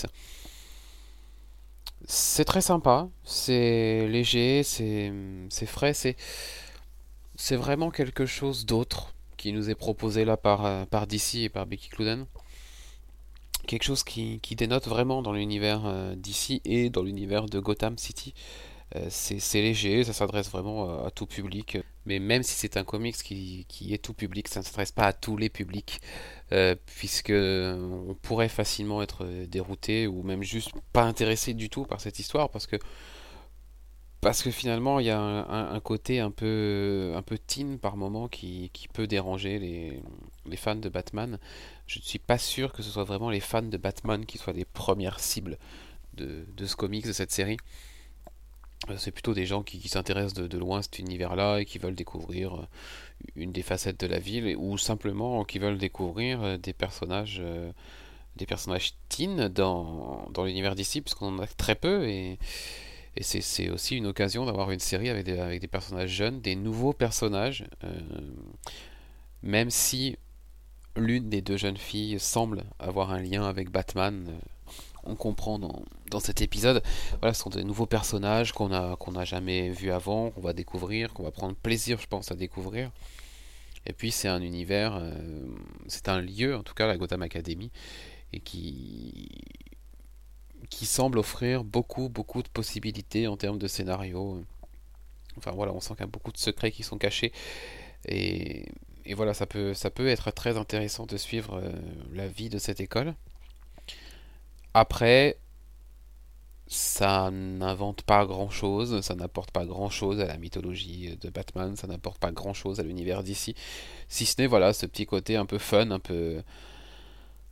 [2.06, 9.74] C'est très sympa, c'est léger, c'est frais, c'est vraiment quelque chose d'autre qui nous est
[9.74, 12.26] proposé là par, par DC et par Becky Cloonan
[13.64, 18.34] quelque chose qui, dénote vraiment dans l'univers euh, d'ici et dans l'univers de Gotham City.
[18.96, 21.78] Euh, c'est léger, ça s'adresse vraiment à, tout public.
[22.06, 25.12] Mais même si c'est un comics qui, est tout public, ça ne s'adresse pas à
[25.12, 26.00] tous les publics,
[26.52, 32.00] euh, puisque on pourrait facilement être dérouté ou même juste pas intéressé du tout par
[32.00, 32.76] cette histoire, parce que
[34.24, 38.26] parce que finalement, il y a un, côté un peu, un peu teen par moment
[38.26, 40.00] qui, peut déranger les,
[40.46, 41.38] les, fans de Batman.
[41.86, 44.54] Je ne suis pas sûr que ce soit vraiment les fans de Batman qui soient
[44.54, 45.58] les premières cibles
[46.14, 47.58] de, de ce comics, de cette série.
[48.88, 51.94] Euh, c'est plutôt des gens qui, s'intéressent de, loin à cet univers-là et qui veulent
[51.94, 52.66] découvrir euh,
[53.36, 57.42] une des facettes de la ville ou simplement qui veulent découvrir euh, des personnages,
[58.36, 62.38] des personnages teen dans, dans l'univers d'ici, puisqu'on en a très peu et,
[63.16, 67.64] et c'est aussi une occasion d'avoir une série avec des, personnages jeunes, des nouveaux personnages,
[69.42, 70.16] même si
[70.96, 74.36] l'une des deux jeunes filles semble avoir un lien avec Batman
[75.06, 76.82] on comprend dans, cet épisode.
[77.20, 81.24] Voilà, ce sont des nouveaux personnages qu'on n'a jamais vus avant, qu'on va découvrir, qu'on
[81.24, 82.90] va prendre plaisir, je pense, à découvrir.
[83.86, 85.10] Et puis c'est un univers, euh,
[85.88, 87.70] c'est un lieu, en tout cas la Gotham Academy,
[88.32, 89.28] et qui
[90.74, 94.42] qui semble offrir beaucoup beaucoup de possibilités en termes de scénario.
[95.36, 97.32] Enfin voilà, on sent qu'il y a beaucoup de secrets qui sont cachés
[98.06, 98.66] et,
[99.06, 101.72] et voilà, ça peut ça peut être très intéressant de suivre euh,
[102.12, 103.14] la vie de cette école.
[104.74, 105.38] Après,
[106.66, 112.18] ça n'invente pas grand-chose, ça n'apporte pas grand-chose à la mythologie de Batman, ça n'apporte
[112.18, 113.54] pas grand-chose à l'univers d'ici,
[114.08, 116.42] si ce n'est voilà ce petit côté un peu fun, un peu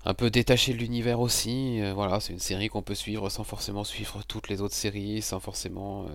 [0.05, 1.81] un peu détaché de l'univers aussi.
[1.81, 5.23] Euh, voilà, c'est une série qu'on peut suivre sans forcément suivre toutes les autres séries,
[5.23, 6.09] sans forcément euh,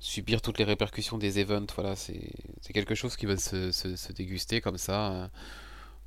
[0.00, 1.66] subir toutes les répercussions des events.
[1.74, 2.32] Voilà, c'est
[2.72, 5.06] quelque chose qui va se, déguster comme ça.
[5.06, 5.30] Hein.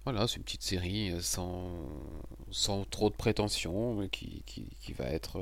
[0.05, 4.43] Voilà, c'est une petite série euh, sans, trop de prétention, qui,
[4.97, 5.41] va être,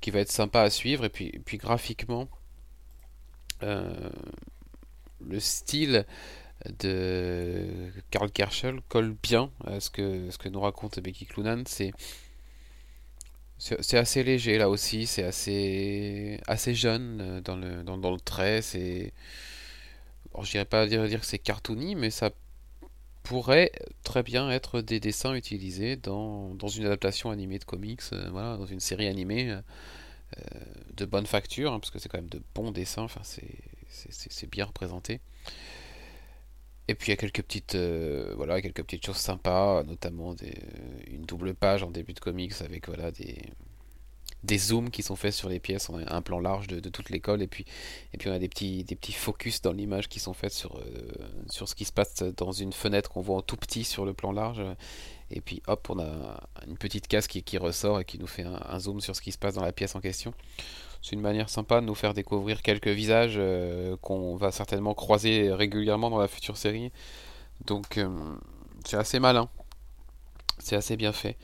[0.00, 1.04] qui sympa à suivre.
[1.04, 2.28] Et puis, graphiquement,
[3.60, 6.06] le style
[6.78, 7.66] de
[8.10, 11.64] Karl Kerschel colle bien à ce que, ce que nous raconte Becky Clunan.
[11.66, 11.92] C'est
[13.94, 18.62] assez léger là aussi, c'est assez assez jeune dans le dans, dans trait.
[18.62, 19.12] C'est,
[20.42, 22.30] je dirais pas dire, que c'est cartoony, mais ça
[23.22, 28.66] pourrait très bien être des dessins utilisés dans, une adaptation animée de comics, euh, dans
[28.66, 29.60] une série animée euh,
[30.96, 33.06] de bonne facture, hein, parce que c'est quand même de bons dessins,
[33.90, 35.20] c'est bien représenté.
[36.88, 40.54] Et puis il y a quelques petites, euh, voilà, quelques petites choses sympas, notamment des,
[41.10, 43.38] une double page en début de comics avec voilà des,
[44.44, 47.08] des zooms qui sont faits sur les pièces, on a un plan large de, toute
[47.08, 47.64] l'école et puis,
[48.12, 50.76] et puis on a des petits, des petits focus dans l'image qui sont faits sur,
[50.76, 50.82] euh,
[51.48, 54.12] sur ce qui se passe dans une fenêtre qu'on voit en tout petit sur le
[54.12, 54.62] plan large
[55.30, 58.44] et puis hop on a une petite case qui, qui ressort et qui nous fait
[58.44, 60.34] un, zoom sur ce qui se passe dans la pièce en question.
[61.04, 65.52] C'est une manière sympa de nous faire découvrir quelques visages euh, qu'on va certainement croiser
[65.52, 66.92] régulièrement dans la future série.
[67.66, 68.08] Donc euh,
[68.86, 69.50] c'est assez malin,
[70.58, 71.36] c'est assez bien fait.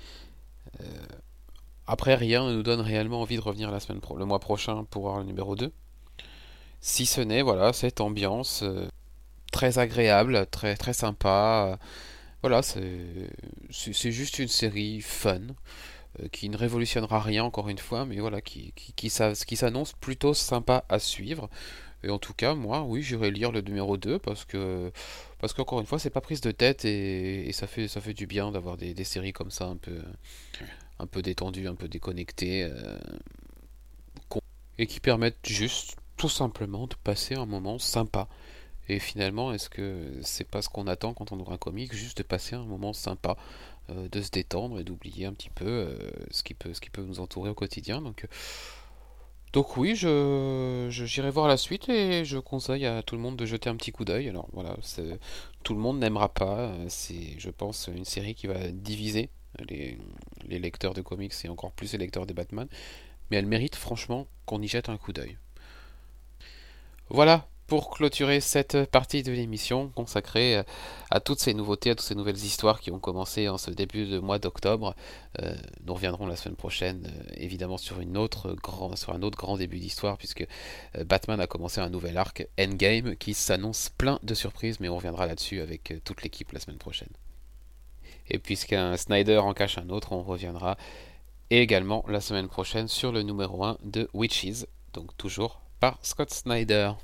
[1.86, 5.02] Après, rien ne nous donne réellement envie de revenir la semaine le mois prochain pour
[5.02, 5.72] voir le numéro 2.
[6.80, 8.88] Si ce n'est, voilà, cette ambiance euh,
[9.52, 11.78] très agréable, très, très sympa.
[12.42, 15.52] voilà, c'est juste une série fun, euh,
[16.32, 20.98] qui ne révolutionnera rien encore une fois, mais voilà, qui, qui, s'annonce plutôt sympa à
[20.98, 21.48] suivre.
[22.02, 24.90] Et en tout cas, moi, oui, j'irai lire le numéro 2 parce que,
[25.38, 28.26] parce qu'encore une fois, c'est pas prise de tête et, ça, fait, ça fait du
[28.26, 30.00] bien d'avoir des, des, séries comme ça un peu,
[30.98, 32.98] un peu détendu, un peu déconnecté, euh,
[34.78, 38.28] et qui permettent juste, tout simplement, de passer un moment sympa.
[38.88, 42.18] Et finalement, est-ce que c'est pas ce qu'on attend quand on ouvre un comic, juste
[42.18, 43.36] de passer un moment sympa,
[43.90, 45.96] euh, de se détendre et d'oublier un petit peu euh,
[46.30, 48.00] ce, qui peut, nous entourer au quotidien.
[48.00, 48.26] Donc,
[49.52, 53.46] donc oui, je, j'irai voir la suite et je conseille à tout le monde de
[53.46, 54.28] jeter un petit coup d'œil.
[54.28, 54.76] Alors voilà,
[55.62, 56.72] tout le monde n'aimera pas.
[56.88, 59.30] C'est, je pense, une série qui va diviser
[59.68, 59.98] les,
[60.48, 62.68] lecteurs de comics et encore plus les lecteurs des Batman.
[63.30, 65.36] Mais elle mérite franchement qu'on y jette un coup d'œil.
[67.08, 70.60] Voilà pour clôturer cette partie de l'émission consacrée
[71.12, 74.06] à toutes ces nouveautés, à toutes ces nouvelles histoires qui ont commencé en ce début
[74.06, 74.96] de mois d'octobre.
[75.40, 75.54] Euh,
[75.84, 79.78] nous reviendrons la semaine prochaine, euh, évidemment, sur, autre grand, sur un autre grand début
[79.78, 80.48] d'histoire, puisque
[80.98, 84.96] euh, Batman a commencé un nouvel arc, Endgame, qui s'annonce plein de surprises, mais on
[84.96, 87.12] reviendra là-dessus avec toute l'équipe la semaine prochaine.
[88.28, 90.76] Et puisqu'un Snyder en cache un autre, on reviendra
[91.50, 96.94] également la semaine prochaine sur le numéro 1 de Witches, donc toujours par Scott Snyder.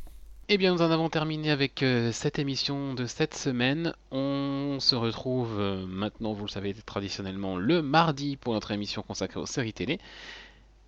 [0.48, 3.92] Eh bien, nous en avons terminé avec euh, cette émission de cette semaine.
[4.12, 9.40] On se retrouve euh, maintenant, vous le savez traditionnellement, le mardi pour notre émission consacrée
[9.40, 9.98] aux séries télé.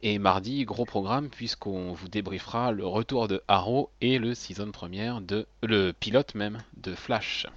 [0.02, 5.20] Et mardi, gros programme, puisqu'on vous débriefera le retour de Arrow et le season première
[5.20, 5.44] de.
[5.64, 7.48] le pilote même de Flash.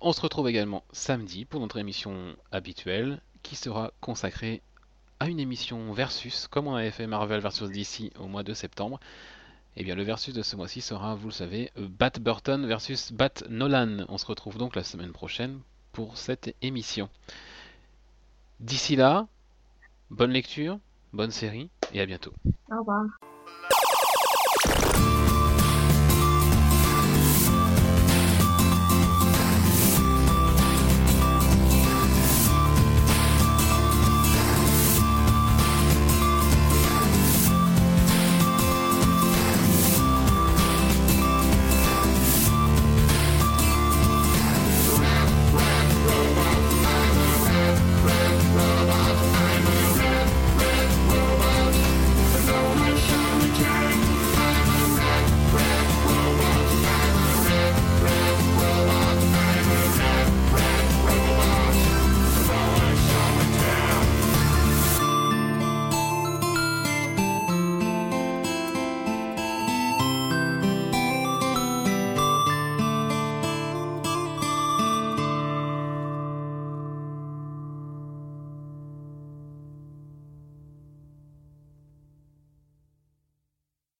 [0.00, 4.60] On se retrouve également samedi pour notre émission habituelle qui sera consacrée
[5.18, 9.00] à une émission versus, comme on avait fait Marvel versus DC au mois de septembre.
[9.80, 13.44] Eh bien, le versus de ce mois-ci sera, vous le savez, Bat Burton versus Bat
[13.48, 14.04] Nolan.
[14.08, 15.60] On se retrouve donc la semaine prochaine
[15.92, 17.08] pour cette émission.
[18.58, 19.28] D'ici là,
[20.10, 20.80] bonne lecture,
[21.12, 22.32] bonne série et à bientôt.
[22.72, 23.04] Au revoir.